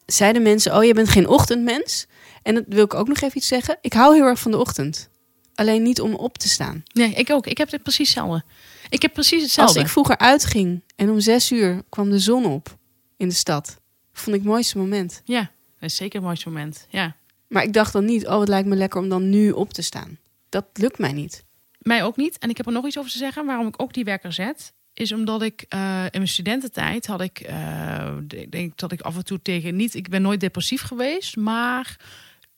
[0.06, 2.08] zeiden mensen, oh, je bent geen ochtendmens.
[2.44, 3.78] En dat wil ik ook nog even iets zeggen.
[3.82, 5.10] Ik hou heel erg van de ochtend.
[5.56, 6.84] Alleen niet om op te staan.
[6.94, 7.48] nee, ik ook.
[7.48, 8.44] Ik heb het precies hetzelfde.
[8.90, 9.80] Ik heb precies Als hetzelfde.
[9.80, 12.78] ik vroeger uitging en om zes uur kwam de zon op
[13.18, 13.80] in de stad.
[14.14, 15.22] Vond ik het mooiste moment.
[15.26, 15.40] Ja,
[15.80, 16.88] dat is zeker een mooi moment.
[16.90, 17.16] Ja.
[17.48, 19.82] Maar ik dacht dan niet, oh, het lijkt me lekker om dan nu op te
[19.82, 20.18] staan.
[20.50, 21.44] Dat lukt mij niet.
[21.78, 22.38] Mij ook niet.
[22.38, 24.74] En ik heb er nog iets over te zeggen waarom ik ook die wekker zet.
[24.98, 27.40] Is omdat ik eh, in mijn studententijd had ik,
[28.28, 31.96] ik denk dat ik af en toe tegen niet, ik ben nooit depressief geweest, maar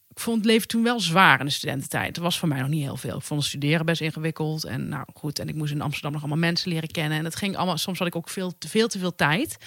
[0.10, 2.18] ik vond het leven toen wel zwaar in de studententijd.
[2.18, 3.18] Er was voor mij nog niet heel veel.
[3.18, 5.40] Ik vond het studeren best ingewikkeld en nou goed.
[5.40, 7.18] En ik moest in Amsterdam nog allemaal mensen leren kennen.
[7.18, 7.78] En het ging allemaal.
[7.78, 9.58] Soms had ik ook veel te veel te veel tijd.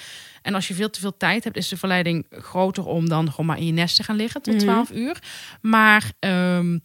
[0.43, 3.47] En als je veel te veel tijd hebt, is de verleiding groter om dan gewoon
[3.47, 4.63] maar in je nest te gaan liggen tot Mhm.
[4.63, 5.19] 12 uur.
[5.61, 6.79] Maar ehm,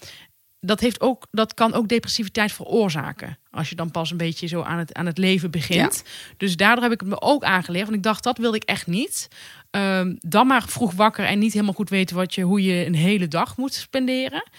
[0.60, 3.38] dat, heeft ook, dat kan ook depressiviteit veroorzaken.
[3.52, 6.04] Als je dan pas een beetje zo aan het, aan het leven begint.
[6.38, 7.86] Dus daardoor heb ik het me ook aangeleerd.
[7.86, 9.28] Want ik dacht, dat wilde ik echt niet.
[9.72, 12.96] Ehm, dan maar vroeg wakker en niet helemaal goed weten wat je, hoe je een
[12.96, 14.50] hele dag moet spenderen.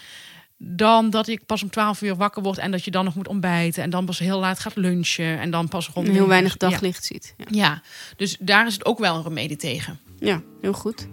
[0.56, 3.28] Dan dat ik pas om 12 uur wakker word en dat je dan nog moet
[3.28, 3.82] ontbijten.
[3.82, 5.38] En dan pas heel laat gaat lunchen.
[5.38, 6.06] En dan pas rond.
[6.06, 6.68] En heel weinig ja.
[6.68, 7.34] daglicht ziet.
[7.36, 7.44] Ja.
[7.50, 7.82] Ja,
[8.16, 9.98] dus daar is het ook wel een remedie tegen.
[10.18, 11.08] ja, heel goed.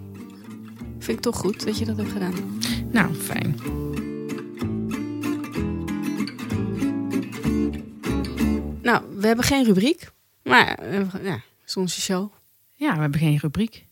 [0.98, 2.58] Vind ik toch goed dat je dat hebt gedaan.
[2.92, 3.60] Nou, fijn.
[8.86, 10.10] Nou, we hebben geen rubriek.
[10.42, 12.32] Maar eh, ja, is onze show.
[12.74, 13.84] Ja, we hebben geen rubriek.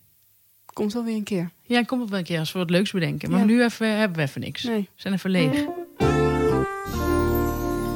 [0.72, 1.50] Komt wel weer een keer.
[1.62, 3.30] Ja, kom op wel een keer als we wat leuks bedenken.
[3.30, 3.44] Maar Ja.
[3.44, 4.62] nu even, hebben we even niks.
[4.62, 4.80] Nee.
[4.80, 5.64] We zijn even leeg.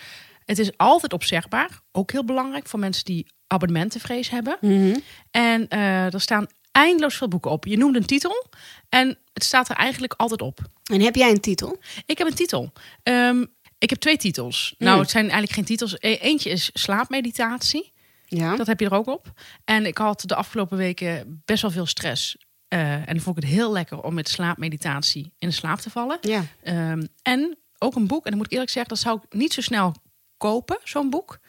[0.45, 1.79] Het is altijd opzegbaar.
[1.91, 4.57] Ook heel belangrijk voor mensen die abonnementenvrees hebben.
[4.61, 4.97] Mhm.
[5.31, 7.65] En eh, er staan eindeloos veel boeken op.
[7.65, 8.45] Je noemt een titel
[8.89, 10.59] en het staat er eigenlijk altijd op.
[10.91, 11.77] En heb jij een titel?
[12.05, 12.71] Ik heb een titel.
[13.03, 13.45] Ehm,
[13.77, 14.75] ik heb twee titels.
[14.77, 15.95] Nou, het zijn eigenlijk geen titels.
[15.99, 17.92] E- Eentje is slaapmeditatie.
[18.37, 18.55] Ja.
[18.55, 19.31] Dat heb je er ook op.
[19.65, 22.37] En ik had de afgelopen weken best wel veel stress.
[22.67, 25.89] Eh, en dan vond ik het heel lekker om met slaapmeditatie in de slaap te
[25.89, 26.17] vallen.
[26.21, 26.43] Ja.
[26.63, 29.53] Ehm, en ook een boek, en dan moet ik eerlijk zeggen, dat zou ik niet
[29.53, 29.95] zo snel
[30.43, 31.39] kopen, zo'n boek.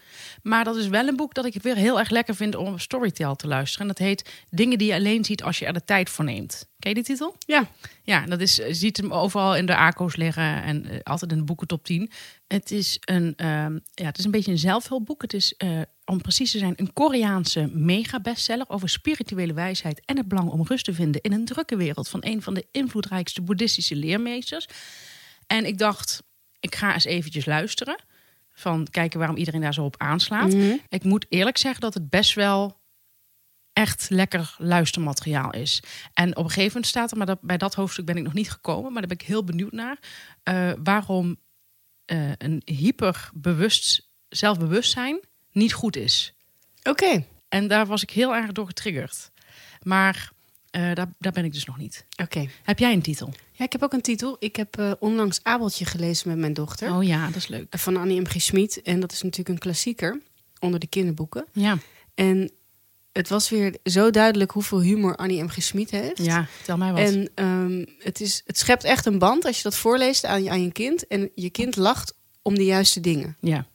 [0.42, 2.80] Maar dat is wel een boek dat ik weer heel erg lekker vind om op
[2.80, 3.88] Storytel te luisteren.
[3.88, 6.68] En dat heet Dingen die je alleen ziet als je er de tijd voor neemt.
[6.78, 7.36] Ken je die titel?
[7.38, 7.68] Ja.
[8.02, 11.38] Ja, dat is, je ziet hem overal in de ACO's liggen en eh, altijd in
[11.38, 12.10] de boeken top 10.
[12.46, 15.22] Het is een, ehm, ja, het is een beetje een zelfhulpboek.
[15.22, 20.28] Het is, eh, om precies te zijn, een Koreaanse mega-bestseller over spirituele wijsheid en het
[20.28, 23.96] belang om rust te vinden in een drukke wereld van een van de invloedrijkste boeddhistische
[23.96, 24.66] leermeesters.
[25.46, 26.22] En ik dacht,
[26.60, 28.12] ik ga eens eventjes luisteren.
[28.54, 30.52] Van kijken waarom iedereen daar zo op aanslaat.
[30.52, 30.76] Mhm.
[30.88, 32.82] Ik moet eerlijk zeggen dat het best wel
[33.72, 35.82] echt lekker luistermateriaal is.
[36.12, 38.32] En op een gegeven moment staat er, maar dat, bij dat hoofdstuk ben ik nog
[38.32, 39.98] niet gekomen, maar daar ben ik heel benieuwd naar.
[40.42, 41.36] eh, waarom
[42.04, 45.20] eh, een hyperbewust zelfbewustzijn
[45.52, 46.34] niet goed is.
[46.82, 47.24] Oké.
[47.48, 49.30] En daar was ik heel erg door getriggerd.
[49.82, 50.30] Maar
[50.74, 52.04] eh, daar, daar ben ik dus nog niet.
[52.22, 52.48] Oké.
[52.62, 53.32] Heb jij een titel?
[53.52, 54.36] Ja, ik heb ook een titel.
[54.38, 56.92] Ik heb eh, onlangs Abeltje gelezen met mijn dochter.
[56.92, 57.66] Oh ja, dat is leuk.
[57.70, 58.26] Van Annie M.
[58.26, 58.34] G.
[58.40, 58.82] Schmid.
[58.82, 60.20] En dat is natuurlijk een klassieker
[60.60, 61.44] onder de kinderboeken.
[61.52, 61.78] Ja,
[62.14, 62.50] En
[63.12, 65.48] het was weer zo duidelijk hoeveel humor Annie M.
[65.48, 65.62] G.
[65.62, 66.24] Schmid heeft.
[66.24, 67.00] ja tel mij wat.
[67.00, 70.50] En ehm, het, is, het schept echt een band als je dat voorleest aan je,
[70.50, 71.06] aan je kind.
[71.06, 73.36] En je kind lacht om de juiste dingen.
[73.40, 73.66] ja,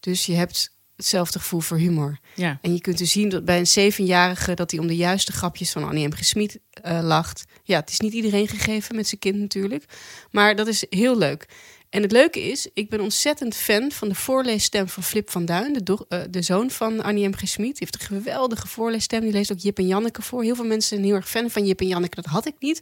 [0.00, 2.18] Dus je hebt hetzelfde gevoel voor humor.
[2.34, 5.32] ja, En je kunt dus zien dat bij een zevenjarige dat hij om de juiste
[5.32, 6.12] grapjes van Annie M.
[6.12, 6.24] G.
[6.24, 7.44] Schmid eh, lacht.
[7.62, 9.84] Ja, het is niet iedereen gegeven met zijn kind natuurlijk.
[10.30, 11.46] Maar dat is heel leuk.
[11.90, 15.72] En het leuke is, ik ben ontzettend fan van de voorleesstem van Flip van Duin,
[15.72, 17.32] de, do- eh, de zoon van Annie M.
[17.34, 17.48] G.
[17.48, 17.76] Schmid.
[17.78, 19.20] Die heeft een geweldige voorleesstem.
[19.20, 20.42] Die leest ook Jip en Janneke voor.
[20.42, 22.14] Heel veel mensen zijn heel erg fan van Jip en Janneke.
[22.14, 22.80] Dat had ik niet,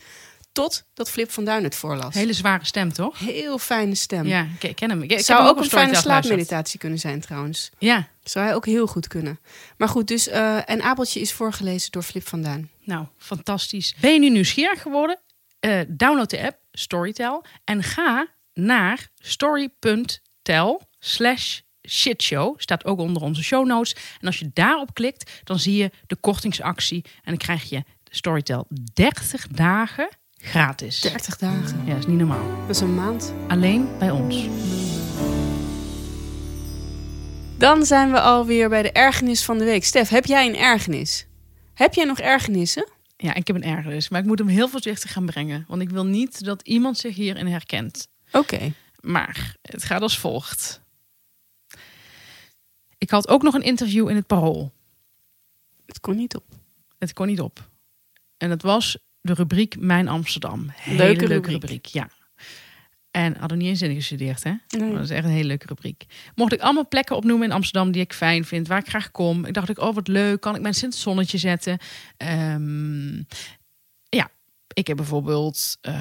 [0.53, 2.15] tot dat Flip van Duin het voorlas.
[2.15, 3.19] hele zware stem, toch?
[3.19, 4.27] Heel fijne stem.
[4.27, 5.03] Ja, ik ken hem.
[5.03, 7.71] Ik, Zou ook een fijne slaapmeditatie kunnen zijn trouwens.
[7.79, 9.41] Ja, Zou hij ook heel goed kunnen.
[9.77, 12.71] Maar goed, dus eh en Abeltje is voorgelezen door Flip van Duin.
[12.85, 13.95] nou, fantastisch.
[14.01, 15.21] Ben je nu nieuwsgierig geworden?
[15.61, 22.61] Eh, download de app Storytel en ga naar story.tel slash shitshow.
[22.61, 23.95] Staat ook onder onze show notes.
[24.21, 27.05] En als je daarop klikt, dan zie je de kortingsactie.
[27.05, 30.09] En dan krijg je Storytel 30 dagen
[30.43, 31.01] gratis.
[31.01, 31.83] 30 dagen.
[31.85, 32.61] Ja, dat is niet normaal.
[32.61, 33.35] Dat is een maand.
[33.49, 34.47] Alleen bij ons.
[37.59, 39.85] Dan zijn we alweer bij de ergernis van de week.
[39.85, 41.27] Stef, heb jij een ergernis?
[41.75, 42.89] Heb jij nog ergernissen?
[43.17, 45.65] Ja, ik heb een ergernis, maar ik moet hem heel voorzichtig gaan brengen.
[45.69, 48.09] Want ik wil niet dat iemand zich hierin herkent.
[48.33, 48.73] Oké.
[49.01, 50.81] Maar het gaat als volgt.
[52.99, 54.73] Ik had ook nog een interview in het Parool.
[55.87, 56.45] Het kon niet op.
[56.99, 57.71] Het kon niet op.
[58.37, 60.67] En dat was de rubriek Mijn Amsterdam.
[60.75, 61.61] Hele Leuke leuke rubriek.
[61.61, 61.87] rubriek.
[61.87, 62.09] ja.
[63.11, 64.53] En hadden niet eens in gestudeerd, hè?
[64.69, 64.93] Nee.
[64.93, 66.05] Dat is echt een hele leuke rubriek.
[66.35, 69.45] Mocht ik allemaal plekken opnoemen in Amsterdam die ik fijn vind, waar ik graag kom.
[69.45, 71.79] Ik dacht ik, oh wat leuk, kan ik mensen in het zonnetje zetten.
[72.17, 73.17] Ehm,
[74.09, 74.31] ja,
[74.75, 75.95] Ik heb bijvoorbeeld eh,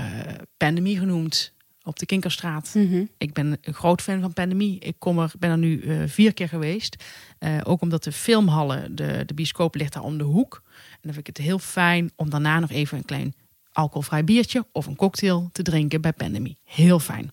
[0.58, 1.54] Pandemie genoemd
[1.84, 2.72] op de Kinkerstraat.
[2.74, 3.04] Mhm.
[3.18, 4.80] Ik ben een groot fan van Pandemie.
[4.80, 7.04] Ik kom er, ben er nu eh, vier keer geweest.
[7.40, 10.62] Eh, ook omdat de filmhallen, de, de bioscoop ligt daar om de hoek.
[10.66, 13.34] En dan vind ik het heel fijn om daarna nog even een klein
[13.72, 16.58] alcoholvrij biertje of een cocktail te drinken bij Pandemie.
[16.64, 17.32] Heel fijn.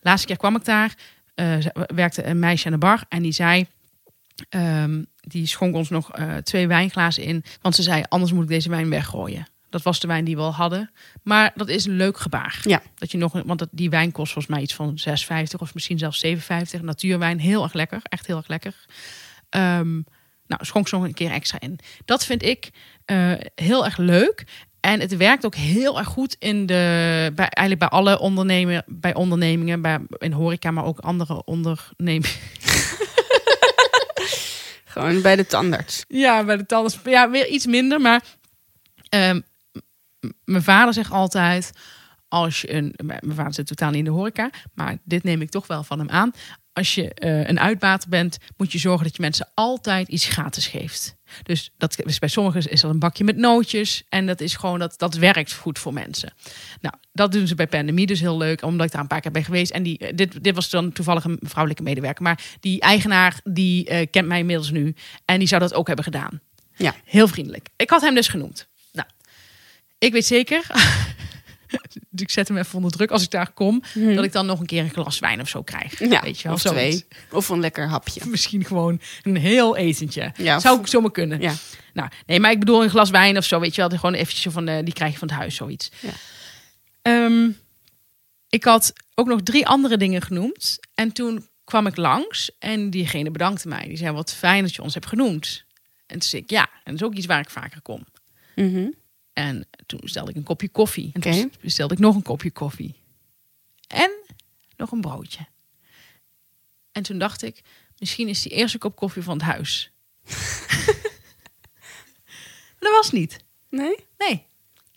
[0.00, 0.94] Laatste keer kwam ik daar,
[1.34, 3.66] ze- werkte een meisje aan de bar en die zei,
[4.48, 6.10] ehm, die schonk ons nog
[6.42, 9.46] twee wijnglazen in, want ze zei anders moet ik deze wijn weggooien.
[9.70, 10.90] Dat was de wijn die we al hadden,
[11.22, 12.60] maar dat is een leuk gebaar.
[12.62, 12.82] Ja.
[12.94, 15.98] Dat je nog, want dat, die wijn kost volgens mij iets van 6,50 of misschien
[15.98, 16.80] zelfs 7,50.
[16.80, 18.74] Natuurwijn, heel erg lekker, echt heel erg lekker.
[19.48, 19.92] Ehm,
[20.46, 21.78] nou, schonk ze nog een keer extra in.
[22.04, 22.70] Dat vind ik
[23.04, 24.46] eh, heel erg leuk.
[24.80, 26.74] En het werkt ook heel erg goed in de,
[27.34, 32.30] bij, eigenlijk bij alle ondernemen, bij ondernemingen, bij, in horeca, maar ook andere ondernemingen.
[34.84, 36.04] Gewoon bij de tandarts.
[36.08, 36.98] Ja, bij de tandarts.
[37.04, 38.00] Ja, weer iets minder.
[38.00, 38.22] Maar
[39.08, 39.40] ehm,
[40.44, 41.72] mijn vader zegt altijd:
[42.28, 42.94] als je een.
[43.04, 45.98] Mijn vader zit totaal niet in de horeca, maar dit neem ik toch wel van
[45.98, 46.32] hem aan.
[46.72, 50.66] Als je eh, een uitbater bent, moet je zorgen dat je mensen altijd iets gratis
[50.66, 51.16] geeft.
[51.42, 54.04] Dus dat is bij sommigen is dat een bakje met nootjes.
[54.08, 56.32] En dat is gewoon dat dat werkt goed voor mensen.
[56.80, 59.30] Nou, dat doen ze bij pandemie dus heel leuk, omdat ik daar een paar keer
[59.30, 59.70] ben geweest.
[59.70, 62.22] En die, eh, dit, dit was dan toevallig een vrouwelijke medewerker.
[62.22, 64.94] Maar die eigenaar, die eh, kent mij inmiddels nu.
[65.24, 66.40] En die zou dat ook hebben gedaan.
[66.76, 66.94] Ja.
[67.04, 67.68] Heel vriendelijk.
[67.76, 68.68] Ik had hem dus genoemd.
[69.98, 70.66] Ik weet zeker.
[72.10, 73.82] dus ik zet hem even onder druk als ik daar kom.
[73.94, 75.98] Dat ik dan nog een keer een glas wijn of zo krijg.
[75.98, 76.96] Ja, weet je wel, of zoiets.
[76.96, 77.20] twee.
[77.30, 78.20] Of een lekker hapje.
[78.30, 80.32] Misschien gewoon een heel etentje.
[80.36, 81.40] Ja, Zou ik zomaar kunnen.
[81.40, 81.54] Ja.
[81.92, 83.98] Nou, nee, maar ik bedoel een glas wijn of zo, weet je wel.
[83.98, 85.90] Gewoon eventjes van, eh, die krijg je van het huis, zoiets.
[86.00, 86.12] Ja.
[87.02, 87.50] Ehm,
[88.48, 90.78] ik had ook nog drie andere dingen genoemd.
[90.94, 93.84] En toen kwam ik langs en diegene bedankte mij.
[93.88, 95.64] Die zei, wat fijn dat je ons hebt genoemd.
[96.06, 98.04] En toen zei ik, ja, en dat is ook iets waar ik vaker kom.
[98.54, 98.86] Mhm.
[99.32, 101.10] En toen stelde ik een kopje koffie.
[101.12, 102.94] En toen bestelde ik nog een kopje koffie.
[103.86, 104.10] En
[104.76, 105.46] nog een broodje.
[106.92, 107.62] En toen dacht ik,
[107.98, 109.90] misschien is die eerste kop koffie van het huis.
[112.78, 113.38] dat was niet.
[113.70, 114.06] Nee?
[114.18, 114.46] Nee.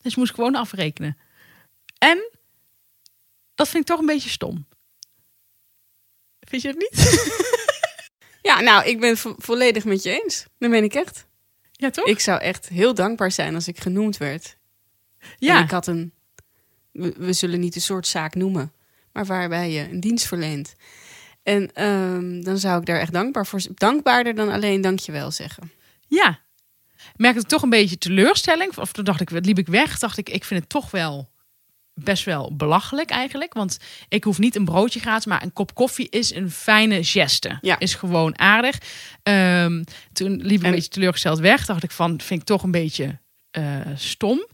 [0.01, 1.17] Dus ik moest gewoon afrekenen.
[1.97, 2.29] En
[3.55, 4.67] dat vind ik toch een beetje stom.
[6.39, 6.99] Vind je het niet?
[8.41, 10.45] Ja, nou, ik ben het vo- volledig met je eens.
[10.57, 11.25] Dat meen ik echt.
[11.71, 12.05] ja, toch?
[12.05, 14.57] Ik zou echt heel dankbaar zijn als ik genoemd werd.
[15.37, 15.57] Ja.
[15.57, 16.13] En ik had een...
[16.91, 18.71] We, we zullen niet een soort zaak noemen.
[19.11, 20.75] Maar waarbij je een dienst verleent.
[21.43, 23.61] En ehm, dan zou ik daar echt dankbaar voor...
[23.73, 25.71] Dankbaarder dan alleen dankjewel zeggen.
[26.07, 26.39] Ja.
[26.95, 28.77] Ik merkte toch een beetje teleurstelling.
[28.77, 29.99] Of toen dacht ik, liep ik weg.
[29.99, 31.29] Dacht ik, ik vind het toch wel
[31.93, 33.53] best wel belachelijk eigenlijk.
[33.53, 33.77] Want
[34.09, 37.57] ik hoef niet een broodje gratis, maar een kop koffie is een fijne geste.
[37.61, 37.79] Ja.
[37.79, 38.77] Is gewoon aardig.
[39.23, 41.65] Ehm, toen liep ik En- een beetje teleurgesteld weg.
[41.65, 43.19] Dacht ik van, vind ik toch een beetje
[43.51, 44.47] eh, stom.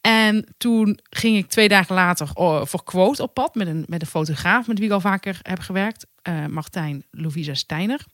[0.00, 4.00] En toen ging ik twee dagen later oh, voor Quote op pad met een, met
[4.00, 6.06] een fotograaf met wie ik al vaker heb gewerkt.
[6.22, 8.04] eh, Martijn Louisa Steiner.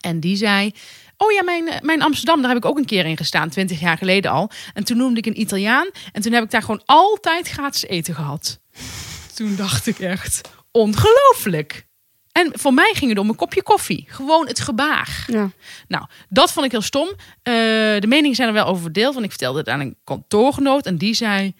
[0.00, 0.72] En die zei:
[1.16, 3.80] Oh ja, mijn, eh, mijn Amsterdam, daar heb ik ook een keer in gestaan, twintig
[3.80, 4.50] jaar geleden al.
[4.74, 5.90] En toen noemde ik een Italiaan.
[6.12, 8.60] En toen heb ik daar gewoon altijd gratis eten gehad.
[9.34, 11.86] Toen dacht ik echt: ongelooflijk.
[12.32, 14.04] En voor mij ging het om een kopje koffie.
[14.08, 15.24] Gewoon het gebaar.
[15.26, 15.50] Ja.
[15.88, 17.08] Nou, dat vond ik heel stom.
[17.42, 17.52] Eh,
[18.00, 19.12] de meningen zijn er wel over verdeeld.
[19.12, 20.86] Want ik vertelde het aan een kantoorgenoot.
[20.86, 21.54] En die zei...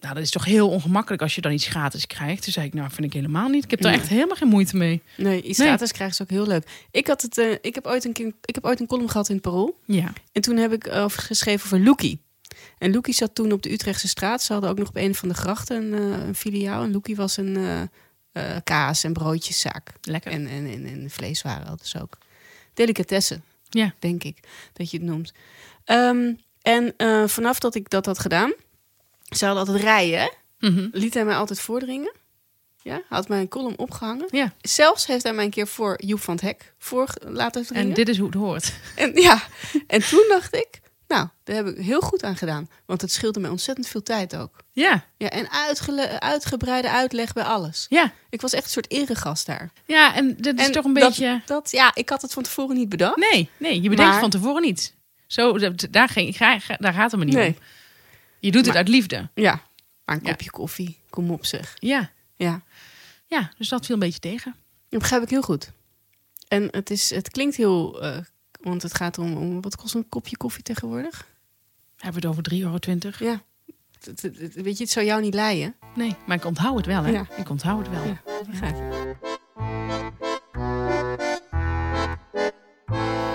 [0.00, 2.42] Nou, dat is toch heel ongemakkelijk als je dan iets gratis krijgt.
[2.42, 3.64] Toen zei ik, nou, vind ik helemaal niet.
[3.64, 4.00] Ik heb daar Nee.
[4.00, 5.02] echt helemaal geen moeite mee.
[5.16, 5.66] Nee, iets Nee.
[5.68, 6.86] gratis krijgen is ook heel leuk.
[6.90, 9.28] Ik, had het, eh, ik, heb ooit een keer, ik heb ooit een column gehad
[9.28, 9.78] in het Parool.
[9.84, 10.12] Ja.
[10.32, 12.20] En toen heb ik geschreven over Loekie.
[12.78, 14.42] En Loekie zat toen op de Utrechtse straat.
[14.42, 16.82] Ze hadden ook nog op een van de grachten een, eh, een filiaal.
[16.82, 17.56] En Loekie was een
[18.36, 19.92] eh, kaas- en broodjeszaak.
[20.02, 20.32] Lekker.
[20.32, 22.18] En, en, en, en vleeswaren hadden ze ook.
[22.74, 23.94] Delicatessen, Ja.
[23.98, 24.38] denk ik,
[24.72, 25.32] dat je het noemt.
[25.84, 26.32] Ehm,
[26.62, 28.52] en eh, vanaf dat ik dat had gedaan...
[29.36, 30.30] Ze hadden altijd rijden?
[30.58, 30.88] Mhm.
[30.92, 32.12] liet hij mij altijd voordringen.
[32.82, 34.26] Ja, had mij een column opgehangen.
[34.30, 34.52] Ja.
[34.60, 37.88] Zelfs heeft hij mij een keer voor Joep van het Hek voor laten dringen.
[37.88, 38.72] En dit is hoe het hoort.
[38.96, 39.42] En, ja,
[39.86, 42.68] en toen dacht ik, nou, daar heb ik heel goed aan gedaan.
[42.86, 44.50] Want het scheelde mij ontzettend veel tijd ook.
[44.72, 45.04] Ja.
[45.16, 45.50] Ja, en
[46.20, 47.86] uitgebreide uitleg bij alles.
[47.88, 48.12] Ja.
[48.30, 49.70] Ik was echt een soort eregast daar.
[49.84, 51.42] Ja, en dit is en toch een dat- beetje...
[51.46, 53.16] Dat, ja, ik had het van tevoren niet bedacht.
[53.16, 54.94] Nee, nee, je bedenkt Maar- van tevoren niet.
[55.26, 56.36] Zo, dat- daar, ging,
[56.78, 57.48] daar gaat het me niet Nee.
[57.48, 57.56] om.
[58.40, 59.28] Je doet het uit liefde.
[59.34, 59.62] Ja,
[60.04, 60.30] maar een Ja.
[60.30, 61.76] kopje koffie, kom op zeg.
[61.78, 62.10] Ja.
[62.36, 62.62] Ja,
[63.28, 64.54] Ja, dus dat viel een beetje tegen.
[64.88, 65.70] dat begrijp ik heel goed.
[66.48, 68.16] En het, is, het klinkt heel, eh,
[68.60, 71.26] want het gaat om, om, wat kost een kopje koffie tegenwoordig?
[71.96, 72.58] Hebben we het over 3,20
[73.20, 73.32] euro?
[73.32, 73.42] Ja,
[74.04, 75.74] Het- het- het- weet je, het zou jou niet leiden.
[75.94, 77.10] Nee, maar ik onthoud het wel, hè?
[77.10, 77.26] Ja.
[77.36, 78.04] Ik onthoud het wel.
[78.04, 78.22] Ja.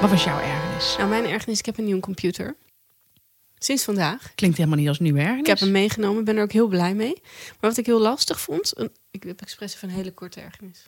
[0.02, 0.96] Wat was jouw ergernis?
[0.98, 2.56] Nou, mijn ergernis, ik heb een nieuwe computer.
[3.58, 4.32] Sinds vandaag.
[4.36, 5.40] Klinkt helemaal niet als nieuw ergernis.
[5.40, 7.14] Ik heb hem meegenomen, ben er ook heel blij mee.
[7.60, 10.86] Maar wat ik heel lastig vond, een, ik heb expres even een hele korte ergernis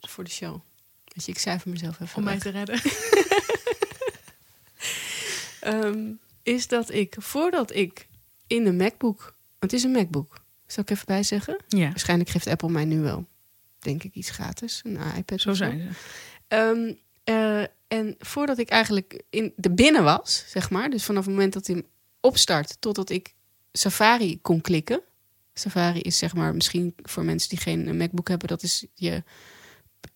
[0.00, 0.60] voor de show.
[1.14, 2.80] Dus ik cijfer mezelf even om mij te redden.
[5.60, 8.08] Ehm, is dat ik, voordat ik
[8.46, 11.56] in de MacBook, het is een MacBook, zal ik even bij zeggen?
[11.68, 13.26] Ja, Waarschijnlijk geeft Apple mij nu wel,
[13.78, 15.88] denk ik, iets gratis, een iPad zo zijn ze.
[16.48, 16.92] Ehm,
[17.24, 21.52] eh, en voordat ik eigenlijk in de binnen was, zeg maar, dus vanaf het moment
[21.52, 21.86] dat hij hem
[22.20, 23.34] opstart totdat ik
[23.72, 25.00] Safari kon klikken.
[25.54, 29.22] Safari is zeg maar misschien voor mensen die geen MacBook hebben, dat is je,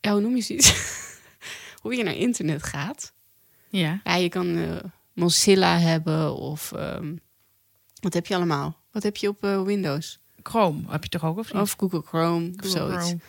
[0.00, 0.72] ja, hoe noem je zoiets?
[1.82, 3.12] hoe je naar internet gaat.
[3.68, 4.00] Ja.
[4.04, 4.76] Ja, je kan eh,
[5.14, 7.14] Mozilla hebben of ehm,
[8.00, 8.76] wat heb je allemaal?
[8.92, 10.18] Wat heb je op eh, Windows?
[10.42, 11.62] Chrome heb je toch ook of niet?
[11.62, 13.04] Of Google Chrome of Google zoiets.
[13.04, 13.20] Chrome.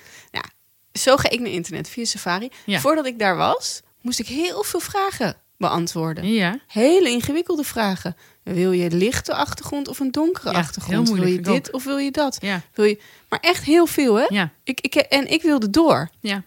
[0.93, 2.49] Zo ga ik naar internet via Safari.
[2.65, 2.79] Ja.
[2.79, 6.27] Voordat ik daar was, moest ik heel veel vragen beantwoorden.
[6.33, 6.59] Ja.
[6.67, 8.15] Hele ingewikkelde vragen.
[8.43, 11.07] Wil je lichte achtergrond of een donkere Ja, heel achtergrond?
[11.07, 12.37] moeilijk, wil je dit of wil je dat?
[12.41, 12.61] Ja.
[12.73, 13.01] Wil je...
[13.29, 14.25] Maar echt heel veel, hè?
[14.29, 14.51] Ja.
[14.63, 16.09] Ik, ik, en ik wilde door.
[16.19, 16.43] Ja.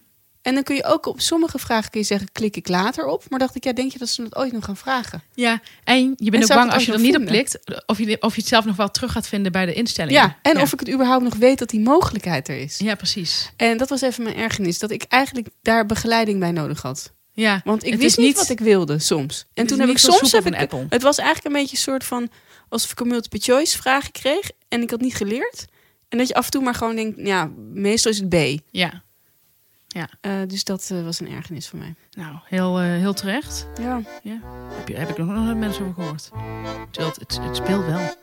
[0.49, 3.25] En dan kun je ook op sommige vragen kun je zeggen, klik ik later op.
[3.29, 5.23] Maar dacht ik, ja, denk je dat ze dat ooit nog gaan vragen?
[5.35, 8.17] Ja, en je En bent ook bang als je er niet op klikt, of je,
[8.23, 10.21] of je het zelf nog wel terug gaat vinden bij de instellingen.
[10.21, 12.79] Ja, en of ik het überhaupt nog weet dat die mogelijkheid er is.
[12.79, 13.51] Ja, precies.
[13.57, 17.13] En dat was even mijn ergernis, dat ik eigenlijk daar begeleiding bij nodig had.
[17.33, 19.45] Ja, Want ik wist is niet niet- wat ik wilde soms.
[19.55, 20.87] En toen heb ik soms heb ik Apple.
[20.89, 22.31] het was eigenlijk een beetje een soort van
[22.69, 25.65] alsof ik een multiple choice vragen kreeg en ik had niet geleerd.
[26.09, 28.61] En dat je af en toe maar gewoon denkt, ja, meestal is het B.
[28.71, 29.03] ja.
[29.89, 31.95] Eh, dus dat eh, was een ergernis voor mij.
[32.11, 33.66] Nou, heel, eh, heel terecht.
[33.80, 34.01] Ja.
[34.22, 34.41] Ja.
[34.72, 36.22] Heb, je, heb ik nog nooit mensen over gehoord.
[36.91, 38.14] Terwijl het, het, het speelt wel.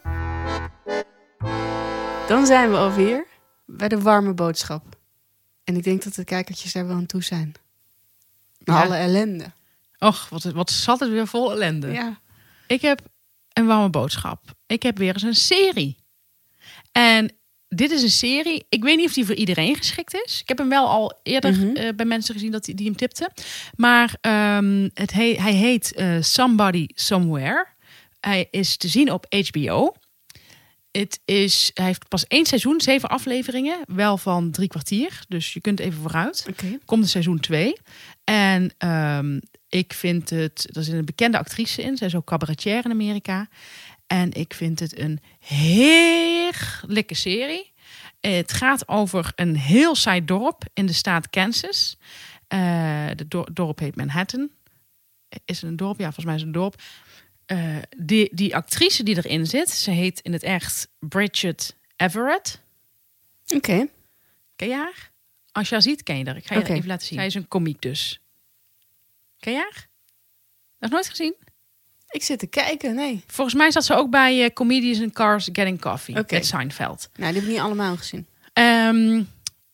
[2.28, 3.26] Dan zijn we alweer
[3.66, 5.00] bij de warme boodschap.
[5.64, 7.54] En ik denk dat de kijkertjes daar wel aan toe zijn.
[8.60, 8.84] Na Ja.
[8.84, 9.52] alle ellende.
[10.00, 11.88] Och, wat, wat zat het weer vol ellende.
[11.92, 12.20] Ja.
[12.68, 13.02] Ik heb
[13.54, 14.42] een warme boodschap.
[14.66, 15.98] Ik heb weer eens een serie.
[16.92, 17.32] En
[17.76, 18.66] dit is een serie.
[18.70, 20.40] Ik weet niet of die voor iedereen geschikt is.
[20.42, 21.76] Ik heb hem wel al eerder Mhm.
[21.76, 23.32] eh, bij mensen gezien dat die, die hem tipten.
[23.76, 27.66] Maar ehm, het he- hij heet eh, Somebody Somewhere.
[28.20, 29.94] Hij is te zien op HBO.
[30.92, 33.78] Het is, hij heeft pas één seizoen, zeven afleveringen.
[33.88, 35.20] Wel van drie kwartier.
[35.28, 36.46] Dus je kunt even vooruit
[36.86, 37.76] komt in seizoen 2.
[38.24, 41.98] En ehm, ik vind het, er zit een bekende actrice in.
[41.98, 43.48] Zij is ook cabaretier in Amerika.
[44.08, 47.74] En ik vind het een heerlijke serie.
[48.20, 51.98] Het gaat over een heel saai dorp in de staat Kansas.
[52.48, 54.50] Eh de dor- dorp heet Manhattan.
[55.46, 55.98] Is het een dorp?
[56.00, 56.82] Ja, volgens mij is het een dorp.
[57.46, 62.62] Eh, die, die actrice die erin zit, ze heet in het echt Bridget Everett.
[63.48, 63.88] Oké.
[64.56, 65.12] Ken je haar?
[65.52, 66.38] Als je haar ziet, ken je haar.
[66.38, 67.18] Ik ga je even laten zien.
[67.18, 68.20] Zij is een komiek dus.
[69.40, 69.88] Ken je haar?
[70.80, 71.36] Nog nooit gezien?
[72.16, 73.24] Ik zit te kijken, nee.
[73.28, 76.18] Volgens mij zat ze ook bij eh, Comedians in Cars Getting Coffee.
[76.20, 76.34] Oké.
[76.34, 77.10] Met Seinfeld.
[77.16, 78.28] Nou, die heb ik niet allemaal gezien.
[78.54, 79.24] Ehm,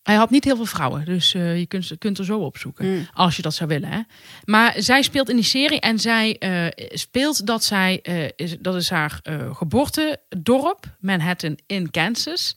[0.03, 2.85] hij had niet heel veel vrouwen, dus eh, je kunt, kunt er zo opzoeken.
[2.85, 3.07] Mm.
[3.13, 3.89] Als je dat zou willen.
[3.89, 4.01] Hè?
[4.45, 8.01] Maar zij speelt in die serie en zij eh, speelt dat zij,
[8.35, 9.19] is, dat is haar
[9.51, 12.55] geboortedorp, Manhattan in Kansas.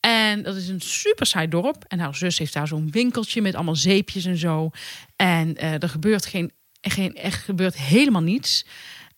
[0.00, 1.84] En dat is een super saai dorp.
[1.88, 4.70] En haar zus heeft daar zo'n winkeltje met allemaal zeepjes en zo.
[5.16, 8.64] En er gebeurt geen, geen, echt gebeurt helemaal niets.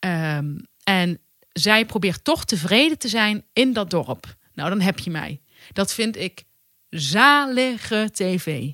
[0.02, 1.18] Ehm, en
[1.52, 4.36] zij probeert toch tevreden te zijn in dat dorp.
[4.54, 5.40] Nou, dan heb je mij.
[5.72, 6.44] Dat vind ik
[6.88, 8.70] zalige tv.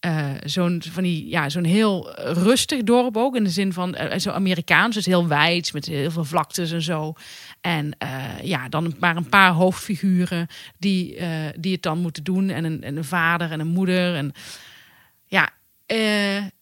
[0.00, 4.18] Eh, zo'n van die ja zo'n heel rustig dorp ook in de zin van eh,
[4.18, 7.14] zo Amerikaans dus heel wijd met heel veel vlaktes en zo
[7.60, 10.46] en eh, ja dan maar een paar hoofdfiguren
[10.78, 11.18] die
[11.58, 14.32] die het dan moeten doen en een, en een vader en een moeder en
[15.26, 15.50] ja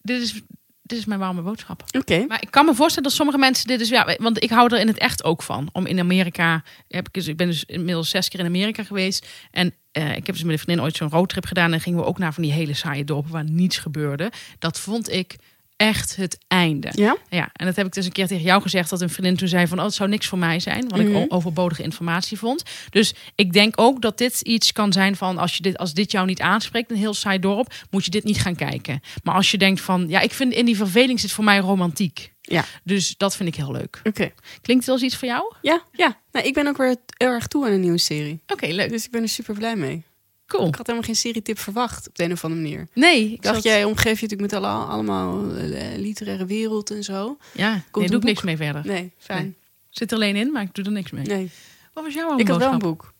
[0.01, 0.41] dit is
[0.89, 2.25] dit is mijn warme boodschap Oké.
[2.27, 4.79] maar ik kan me voorstellen dat sommige mensen dit is ja, want ik hou er
[4.79, 8.09] in het echt ook van om in Amerika heb ik dus ik ben dus inmiddels
[8.09, 11.09] zes keer in Amerika geweest en eh, ik heb dus met een vriendin ooit zo'n
[11.09, 14.31] roadtrip gedaan en gingen we ook naar van die hele saaie dorpen waar niets gebeurde.
[14.59, 15.35] Dat vond ik
[15.81, 16.89] echt het einde.
[16.91, 17.17] Ja?
[17.29, 19.47] Ja, en dat heb ik dus een keer tegen jou gezegd dat een vriendin toen
[19.47, 21.07] zei van oh, het zou niks voor mij zijn, wat Mhm.
[21.09, 22.63] ik o- overbodige informatie vond.
[22.89, 26.11] Dus ik denk ook dat dit iets kan zijn van als je dit als dit
[26.11, 28.99] jou niet aanspreekt, een heel saai dorp, moet je dit niet gaan kijken.
[29.23, 32.33] Maar als je denkt van ja, ik vind in die verveling zit voor mij romantiek.
[32.41, 32.65] Ja.
[32.83, 33.99] Dus dat vind ik heel leuk.
[34.03, 34.31] Oké.
[34.61, 35.43] Klinkt het als iets voor jou?
[35.45, 36.17] Oké, Ja, ja.
[36.31, 38.39] Nou, ik ben ook weer heel erg toe aan een nieuwe serie.
[38.59, 38.89] leuk.
[38.89, 40.03] Dus ik ben er super blij mee.
[40.49, 40.67] Cool.
[40.67, 42.87] Ik had helemaal geen serietip verwacht op de een of andere manier.
[42.93, 47.03] Nee, ik dacht, zat- jij omgeef je natuurlijk met alle, allemaal eh, literaire wereld en
[47.03, 47.37] zo.
[47.51, 48.85] Ja, nee, een doe ik niks mee verder.
[48.85, 49.43] Nee, fijn.
[49.43, 49.55] Nee.
[49.89, 51.25] Zit er alleen in, maar ik doe er niks mee.
[51.25, 51.51] Nee.
[51.93, 53.13] Wat was jouw Ik had wel een boek.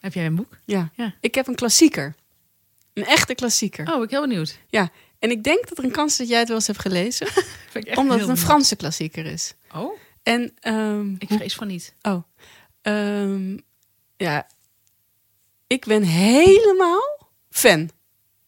[0.00, 0.58] Heb jij een boek?
[0.64, 0.90] Ja.
[0.94, 1.14] Ja.
[1.20, 2.14] Ik heb een klassieker.
[2.92, 3.86] Een echte klassieker.
[3.94, 4.58] Oh, ik ben heel benieuwd.
[4.68, 4.90] Ja.
[5.18, 7.26] En ik denk dat er een kans is dat jij het wel eens hebt gelezen.
[7.94, 8.36] Omdat het een.
[8.36, 9.54] Franse klassieker is.
[9.74, 11.94] Oh, En ehm, Ik vrees van niet.
[12.02, 12.22] Oh,
[12.82, 13.56] ehm,
[14.16, 14.46] ja,
[15.66, 17.90] ik ben helemaal fan.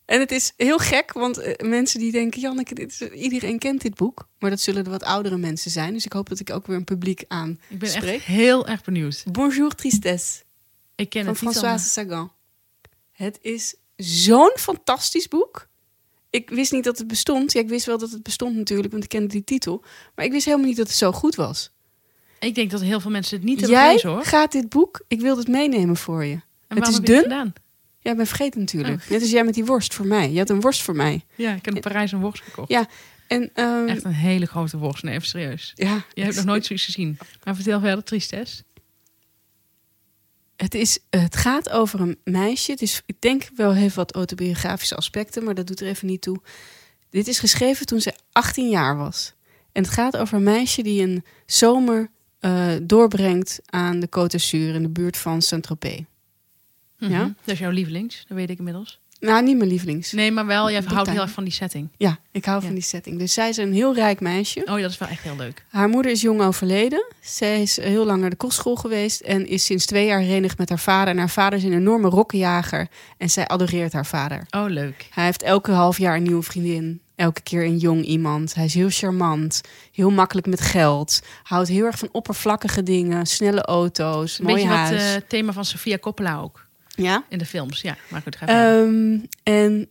[0.05, 3.81] En het is heel gek, want eh, mensen die denken, Janneke, dit is, iedereen kent
[3.83, 4.29] dit boek.
[4.39, 5.93] Maar dat zullen de wat oudere mensen zijn.
[5.93, 8.15] Dus ik hoop dat ik ook weer een publiek aan Ik ben spreek.
[8.15, 9.25] echt heel erg benieuwd.
[9.33, 10.43] Bonjour Tristesse
[10.95, 12.33] Ik ken van het Françoise Sagan.
[13.13, 15.69] Het is zo'n fantastisch boek.
[16.31, 17.53] Ik wist niet dat het bestond.
[17.53, 19.85] Ja, ik wist wel dat het bestond natuurlijk, want ik kende die titel.
[20.15, 21.71] Maar ik wist helemaal niet dat het zo goed was.
[22.41, 24.25] Ik denk dat heel veel mensen het niet hebben Jij gelezen hoor.
[24.25, 26.41] gaat dit boek, ik wil het meenemen voor je.
[26.69, 27.31] En het is heb je het dun.
[27.33, 27.53] gedaan?
[28.01, 29.03] Ja, ik ben vergeten natuurlijk.
[29.03, 29.11] Oh.
[29.11, 30.31] Net als jij met die worst voor mij.
[30.33, 31.25] Je had een worst voor mij.
[31.35, 32.69] Ja, ik heb in Parijs een worst gekocht.
[32.69, 32.87] Ja,
[33.27, 35.03] En ehm, Echt een hele grote worst.
[35.03, 35.73] Nee, even serieus.
[35.75, 37.19] ja, Je hebt nog nooit zoiets gezien.
[37.45, 38.63] Maar vertel verder, Tristes.
[40.57, 42.71] Het, is, het gaat over een meisje.
[42.71, 46.23] Het is, ik denk wel heeft wat autobiografische aspecten, maar dat doet er even niet
[46.23, 46.41] toe.
[47.11, 49.35] Dit is geschreven toen ze 18 jaar was.
[49.73, 54.75] En het gaat over een meisje die een zomer eh, doorbrengt aan de Côte d'Azur
[54.75, 56.01] in de buurt van Saint-Tropez.
[56.99, 57.09] Ja?
[57.09, 57.19] Mhm.
[57.45, 59.01] Dat is jouw lievelings, dat weet ik inmiddels.
[59.21, 60.13] Nou, niet mijn lievelings.
[60.13, 61.89] Nee, maar wel, jij houdt heel erg van die setting.
[61.97, 63.19] Ja, ik hou van die setting.
[63.19, 64.61] Dus zij is een heel rijk meisje.
[64.61, 65.65] Oh, dat is wel echt heel leuk.
[65.69, 67.07] Haar moeder is jong overleden.
[67.21, 70.69] Zij is heel lang naar de kostschool geweest en is sinds twee jaar herenigd met
[70.69, 71.13] haar vader.
[71.13, 72.89] En haar vader is een enorme rokkenjager
[73.19, 74.47] en zij adoreert haar vader.
[74.51, 75.09] Oh, leuk.
[75.11, 77.01] Hij heeft elke half jaar een nieuwe vriendin.
[77.15, 78.55] Elke keer een jong iemand.
[78.55, 79.61] Hij is heel charmant.
[79.93, 81.23] Heel makkelijk met geld.
[81.43, 83.27] Houdt heel erg van oppervlakkige dingen.
[83.27, 84.39] Snelle auto's.
[84.39, 85.13] Een mooi beetje huis.
[85.15, 86.66] wat eh, thema van Sofia Coppola ook.
[86.97, 87.25] Ja?
[87.29, 87.97] In de films, ja.
[88.09, 88.47] Maar goed, ga.
[88.47, 89.89] Ehm, en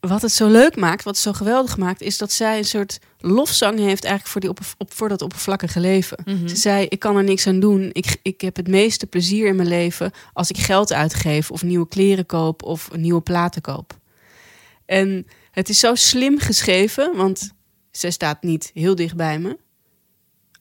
[0.00, 2.98] wat het zo leuk maakt, wat het zo geweldig maakt, is dat zij een soort
[3.18, 6.18] lofzang heeft eigenlijk voor, die op, voor dat oppervlakkige leven.
[6.24, 6.48] Mhm.
[6.48, 7.90] Ze zei: Ik kan er niks aan doen.
[7.92, 11.88] Ik, ik heb het meeste plezier in mijn leven als ik geld uitgeef, of nieuwe
[11.88, 13.98] kleren koop, of nieuwe platen koop.
[14.86, 17.52] En het is zo slim geschreven, want
[17.90, 19.58] zij staat niet heel dicht bij me.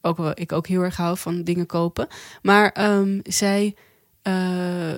[0.02, 2.08] Ook wel, ik ook heel erg hou van dingen kopen.
[2.42, 3.76] Maar ehm, zij.
[4.22, 4.92] eh,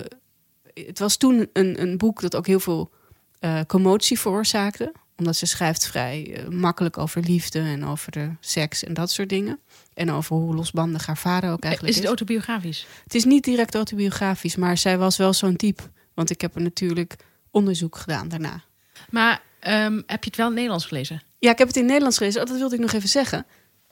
[0.74, 2.90] het was toen een, een boek dat ook heel veel
[3.38, 4.92] eh, commotie veroorzaakte.
[5.16, 9.28] Omdat ze schrijft vrij eh, makkelijk over liefde en over de seks en dat soort
[9.28, 9.60] dingen.
[9.94, 12.08] En over hoe losbandig haar vader ook eigenlijk is is.
[12.08, 12.86] het autobiografisch?
[13.04, 15.82] Het is niet direct autobiografisch, maar zij was wel zo'n type.
[16.14, 17.16] Want ik heb er natuurlijk
[17.50, 18.62] onderzoek gedaan daarna.
[19.10, 21.22] Maar ehm, heb je het wel in het Nederlands gelezen?
[21.38, 22.40] Ja, ik heb het in het Nederlands gelezen.
[22.40, 23.46] Oh, dat wilde ik nog even zeggen.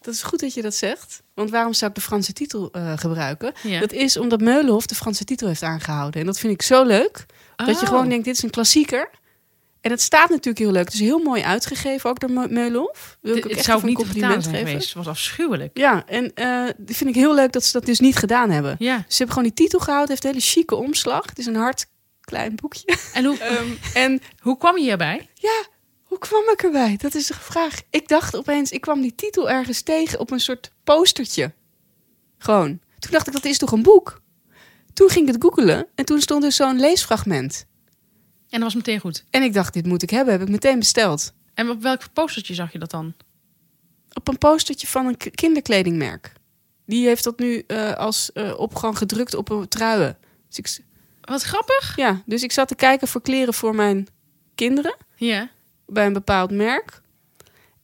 [0.04, 1.22] Dat is goed dat je dat zegt.
[1.34, 3.52] Want waarom zou ik de Franse titel eh, gebruiken?
[3.62, 3.80] Ja.
[3.80, 6.20] Dat is omdat Meulenhof de Franse titel heeft aangehouden.
[6.20, 7.26] En dat vind ik zo leuk.
[7.56, 7.88] Dat je Oh.
[7.88, 9.10] gewoon denkt, dit is een klassieker.
[9.80, 10.84] En het staat natuurlijk heel leuk.
[10.84, 13.18] Het is heel mooi uitgegeven, ook door Me- Meulenhof.
[13.20, 14.68] Wil ik ook Het echt zou ook een niet compliment zijn geven.
[14.68, 14.86] geweest.
[14.86, 15.78] Het was afschuwelijk.
[15.78, 18.76] Ja, en eh die vind ik heel leuk dat ze dat dus niet gedaan hebben.
[18.78, 18.96] Ja.
[18.96, 20.14] Ze hebben gewoon die titel gehouden.
[20.14, 21.26] Het heeft een hele chique omslag.
[21.26, 21.86] Het is een hard
[22.20, 22.96] klein boekje.
[23.12, 25.28] En hoe, Ehm, en hoe kwam je hierbij?
[25.34, 25.62] ja,
[26.12, 26.96] hoe kwam ik erbij?
[26.96, 27.80] Dat is de vraag.
[27.90, 31.52] Ik dacht opeens, ik kwam die titel ergens tegen op een soort postertje.
[32.38, 32.80] Gewoon.
[32.98, 34.20] Toen dacht ik, dat is toch een boek?
[34.92, 37.66] Toen ging ik het googelen en toen stond er zo'n leesfragment.
[38.48, 39.24] En dat was meteen goed.
[39.30, 40.32] En ik dacht, dit moet ik hebben.
[40.32, 41.32] Heb ik meteen besteld.
[41.54, 43.14] En op welk postertje zag je dat dan?
[44.12, 46.32] Op een postertje van een kinderkledingmerk.
[46.86, 50.18] Die heeft dat nu eh, als eh, op gewoon gedrukt op een truien.
[50.48, 50.84] Dus ik,
[51.20, 51.96] Wat grappig.
[51.96, 54.06] ja, dus ik zat te kijken voor kleren voor mijn
[54.54, 54.96] kinderen.
[55.16, 55.50] Ja.
[55.92, 57.00] Bij een bepaald merk.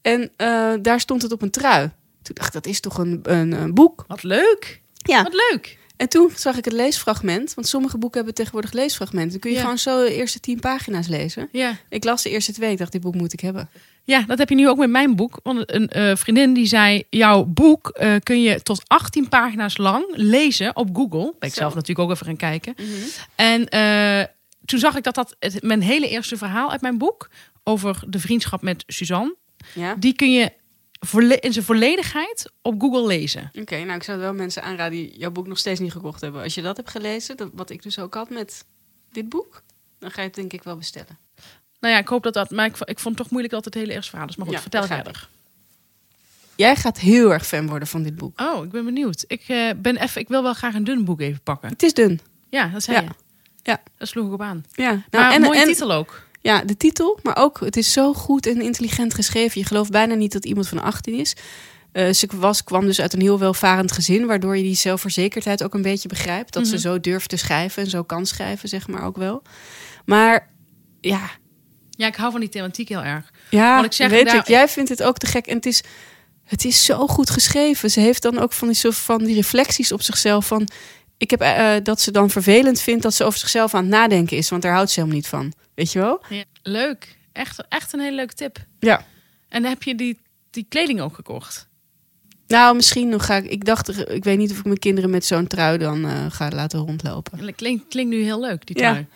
[0.03, 1.91] En eh, daar stond het op een trui.
[2.23, 4.05] Toen dacht ik, dat is toch een, een, een boek?
[4.09, 4.81] Wat leuk.
[4.93, 5.23] Ja.
[5.23, 5.79] Wat leuk.
[5.97, 7.55] En toen zag ik het leesfragment.
[7.55, 9.31] Want sommige boeken hebben tegenwoordig leesfragmenten.
[9.31, 9.63] Dan kun je Ja.
[9.63, 11.49] gewoon zo de eerste tien pagina's lezen.
[11.53, 11.77] Ja.
[11.89, 12.71] Ik las de eerste twee.
[12.71, 13.69] Ik dacht, dit boek moet ik hebben.
[14.03, 15.41] Ja, dat heb je nu ook met mijn boek.
[15.43, 20.05] Want een eh, vriendin die zei: Jouw boek eh, kun je tot 18 pagina's lang
[20.11, 21.35] lezen op Google.
[21.39, 21.61] Ben ik Zo.
[21.61, 22.75] zelf natuurlijk ook even gaan kijken.
[23.35, 24.25] En eh,
[24.65, 27.29] toen zag ik dat dat het, mijn hele eerste verhaal uit mijn boek
[27.69, 29.37] over de vriendschap met Suzanne,
[29.75, 29.95] Ja?
[29.95, 30.53] die kun je
[31.41, 33.51] in zijn volledigheid op Google lezen.
[33.61, 36.43] Oké, nou ik zou wel mensen aanraden die jouw boek nog steeds niet gekocht hebben.
[36.43, 38.65] Als je dat hebt gelezen, dat, wat ik dus ook had met
[39.13, 39.63] dit boek,
[39.99, 41.19] dan ga je het denk ik wel bestellen.
[41.81, 42.51] Nou ja, ik hoop dat dat.
[42.51, 44.37] Maar ik, vond het toch moeilijk dat het hele eerste verhaal is.
[44.37, 45.29] Maar goed, Ja, vertel verder.
[46.57, 48.41] Jij gaat heel erg fan worden van dit boek.
[48.41, 49.25] Oh, ik ben benieuwd.
[49.27, 51.69] Ik, eh, ben even, ik wil wel graag een dun boek even pakken.
[51.69, 52.21] Het is dun.
[52.49, 53.03] Ja, dat zei Ja.
[53.03, 53.09] je.
[53.63, 53.83] Ja.
[53.97, 54.65] Dat sloeg ik op aan.
[54.73, 56.27] Ja, nou, maar en, mooie en, titel ook.
[56.41, 59.61] Ja, de titel, maar ook het is zo goed en intelligent geschreven.
[59.61, 61.37] Je gelooft bijna niet dat iemand van 18 is.
[61.93, 65.75] Eh, ze was, kwam dus uit een heel welvarend gezin, waardoor je die zelfverzekerdheid ook
[65.75, 66.53] een beetje begrijpt.
[66.53, 66.73] Dat Mhm.
[66.73, 69.43] ze zo durft te schrijven en zo kan schrijven, zeg maar ook wel.
[70.05, 70.51] Maar
[71.01, 71.31] ja,
[71.91, 73.33] Ja, ik hou van die thematiek heel erg.
[73.51, 74.47] ja Want ik zeg weet daar- ik.
[74.49, 75.83] Jij vindt het ook te gek en het is,
[76.45, 77.91] het is zo goed geschreven.
[77.91, 80.69] Ze heeft dan ook van die, van die reflecties op zichzelf van...
[81.19, 83.91] Ik heb eh, eh, dat ze dan vervelend vindt dat ze over zichzelf aan het
[83.91, 85.53] nadenken is, want daar houdt ze helemaal niet van.
[85.75, 86.23] Weet je wel?
[86.29, 87.17] Ja, leuk.
[87.33, 88.59] Echt, echt een hele leuke tip.
[88.79, 89.05] Ja.
[89.49, 90.19] En heb je die,
[90.51, 91.67] die kleding ook gekocht.
[92.47, 93.45] Nou, misschien nog ga ik.
[93.45, 96.51] Ik dacht, ik weet niet of ik mijn kinderen met zo'n trui dan eh, ga
[96.51, 97.55] laten rondlopen.
[97.55, 98.91] Klinkt, klinkt nu heel leuk, die Ja.
[98.91, 99.07] trui.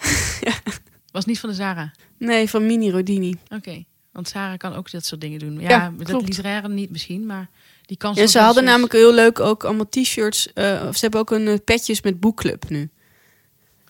[1.12, 1.92] Was niet van de Zara.
[2.18, 3.34] Nee, van Mini Rodini.
[3.48, 3.84] Oké.
[4.12, 5.60] Want Sarah kan ook dat soort dingen doen.
[5.60, 7.48] Ja, Ja, dat literaire niet misschien, maar
[7.98, 10.46] die En ze hadden namelijk heel leuk ook allemaal t-shirts.
[10.88, 12.90] of ze hebben ook een eh, petjes met boekclub nu.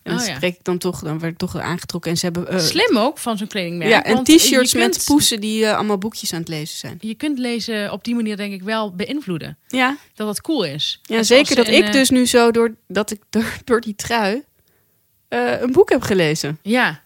[0.03, 0.35] En Oh, dat ja.
[0.35, 2.11] spreek ik dan toch, dan werd ik toch aangetrokken.
[2.11, 3.89] En ze hebben eh, Slim ook van zo'n kledingmerk.
[3.89, 6.97] ja, en t-shirts met poesen die allemaal boekjes aan het lezen zijn.
[6.99, 9.57] Je kunt lezen op die manier denk ik wel beïnvloeden.
[9.67, 10.99] Ja, Dat dat cool is.
[11.03, 14.43] ja zeker dat ik dus nu zo door, dat ik door, door die trui
[15.29, 16.59] een boek heb gelezen.
[16.61, 17.01] Ja.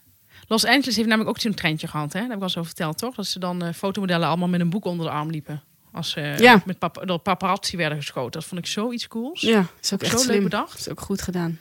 [0.47, 2.13] Los Angeles heeft namelijk ook zo'n trendje gehad.
[2.13, 2.19] Hè?
[2.19, 3.15] Dat heb ik al zo verteld, toch?
[3.15, 5.63] Dat ze dan fotomodellen allemaal met een boek onder de arm liepen.
[5.97, 6.61] Als ze eh, Ja.
[6.65, 8.31] met pap door paparazzi werden geschoten.
[8.31, 9.41] Dat vond ik zoiets cools.
[9.41, 10.43] Ja, is ook echt zo leuk slim.
[10.43, 10.79] bedacht.
[10.79, 11.59] is ook goed gedaan.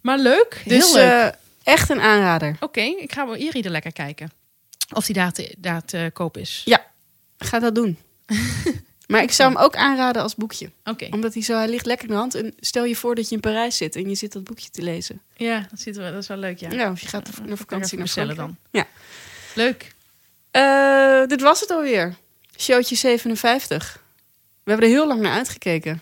[0.00, 0.62] Maar leuk.
[0.66, 1.32] Dus heel leuk.
[1.64, 2.56] eh, echt een aanrader.
[2.60, 4.30] Oké, ik ga wel hier ieder lekker kijken.
[4.92, 6.62] Of die daar te, daar te koop is.
[6.64, 6.86] Ja,
[7.38, 7.98] ga dat doen.
[9.06, 10.70] maar ik zou hem ook aanraden als boekje.
[10.84, 11.08] Oké.
[11.10, 12.34] Omdat hij zo, hij ligt lekker in de hand.
[12.34, 14.82] En stel je voor dat je in Parijs zit en je zit dat boekje te
[14.82, 15.20] lezen.
[15.36, 16.70] Ja, dat, ziet er, dat is wel leuk, ja.
[16.70, 18.60] Ja, of je gaat Ja, naar dat vakantie naar bestellen Frankrijk.
[18.72, 18.80] dan.
[18.82, 18.88] Ja.
[19.54, 19.92] Leuk.
[20.50, 22.14] Eh, dit was het alweer.
[22.58, 24.02] Showtje 57.
[24.64, 26.00] We hebben er heel lang naar uitgekeken.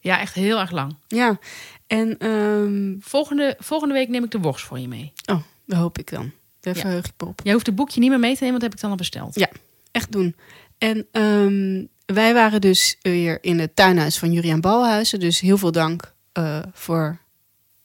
[0.00, 0.96] Ja, echt heel erg lang.
[1.08, 1.38] Ja,
[1.86, 5.12] en ehm, Volgende, volgende week neem ik de worst voor je mee.
[5.26, 6.32] oh, dat hoop ik dan.
[6.60, 6.80] Daar Ja.
[6.80, 7.40] verheug ik me op.
[7.44, 8.96] Jij hoeft het boekje niet meer mee te nemen, want dat heb ik dan al
[8.96, 9.34] besteld.
[9.34, 9.48] Ja.
[9.90, 10.36] Echt doen.
[10.78, 11.84] En ehm,
[12.16, 15.20] wij waren dus weer in het tuinhuis van Juriaan Balhuizen.
[15.20, 17.18] Dus heel veel dank eh, voor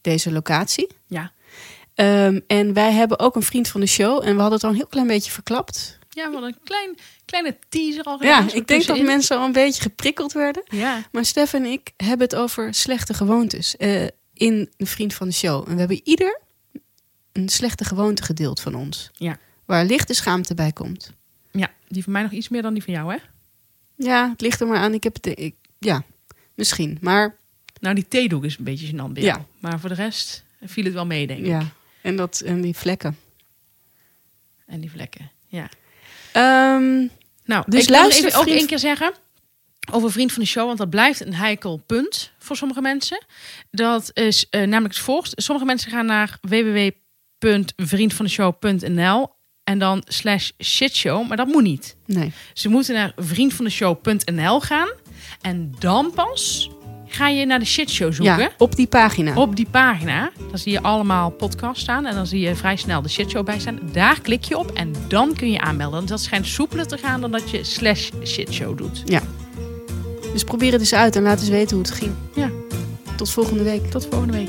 [0.00, 0.88] deze locatie.
[1.06, 1.32] Ja.
[1.94, 4.16] Ehm, en wij hebben ook een vriend van de show.
[4.26, 5.98] En we hadden het al een heel klein beetje verklapt.
[6.20, 8.22] Ja, wat een klein, kleine teaser al.
[8.22, 10.62] Ja, ik denk dat mensen al een beetje geprikkeld werden.
[10.64, 15.28] Ja, Maar Stef en ik hebben het over slechte gewoontes eh, in een vriend van
[15.28, 15.64] de show.
[15.68, 16.40] En we hebben ieder
[17.32, 19.10] een slechte gewoonte gedeeld van ons.
[19.12, 19.38] Ja.
[19.64, 21.12] Waar lichte schaamte bij komt.
[21.50, 23.18] ja, die van mij nog iets meer dan die van jou, hè?
[23.96, 24.94] Ja, het ligt er maar aan.
[24.94, 26.02] Ik heb het, ik, ja,
[26.54, 26.98] misschien.
[27.00, 27.36] Maar
[27.80, 29.46] Nou, die theedoek is een beetje gênant bij Ja.
[29.58, 31.46] Maar voor de rest viel het wel mee, denk ik.
[31.46, 33.16] ja, en, dat, en die vlekken.
[34.66, 35.68] En die vlekken, ja.
[36.32, 37.06] Ehm,
[37.44, 39.12] Nou, Dus ik wil luister, even ook één keer zeggen
[39.92, 43.24] over vriend van de show, want dat blijft een heikel punt voor sommige mensen.
[43.70, 45.42] Dat is eh, namelijk het volgende.
[45.42, 49.28] Sommige mensen gaan naar www.vriendvandeshow.nl
[49.64, 51.96] en dan slash shitshow, maar dat moet niet.
[52.06, 52.32] nee.
[52.52, 54.88] Ze moeten naar vriendvandeshow.nl gaan
[55.40, 56.70] en dan pas
[57.10, 58.38] ga je naar de shitshow zoeken.
[58.38, 59.34] Ja, op die pagina.
[59.34, 63.02] Op die pagina, dan zie je allemaal podcasts staan en dan zie je vrij snel
[63.02, 63.78] de shitshow bij staan.
[63.92, 65.96] Daar klik je op en dan kun je aanmelden.
[65.96, 69.02] Want dat schijnt soepeler te gaan dan dat je slash shitshow doet.
[70.32, 72.12] Dus probeer het eens uit en laat eens weten hoe het ging.
[72.34, 72.50] Ja.
[73.16, 73.90] Tot volgende week.
[73.90, 74.48] Tot volgende week.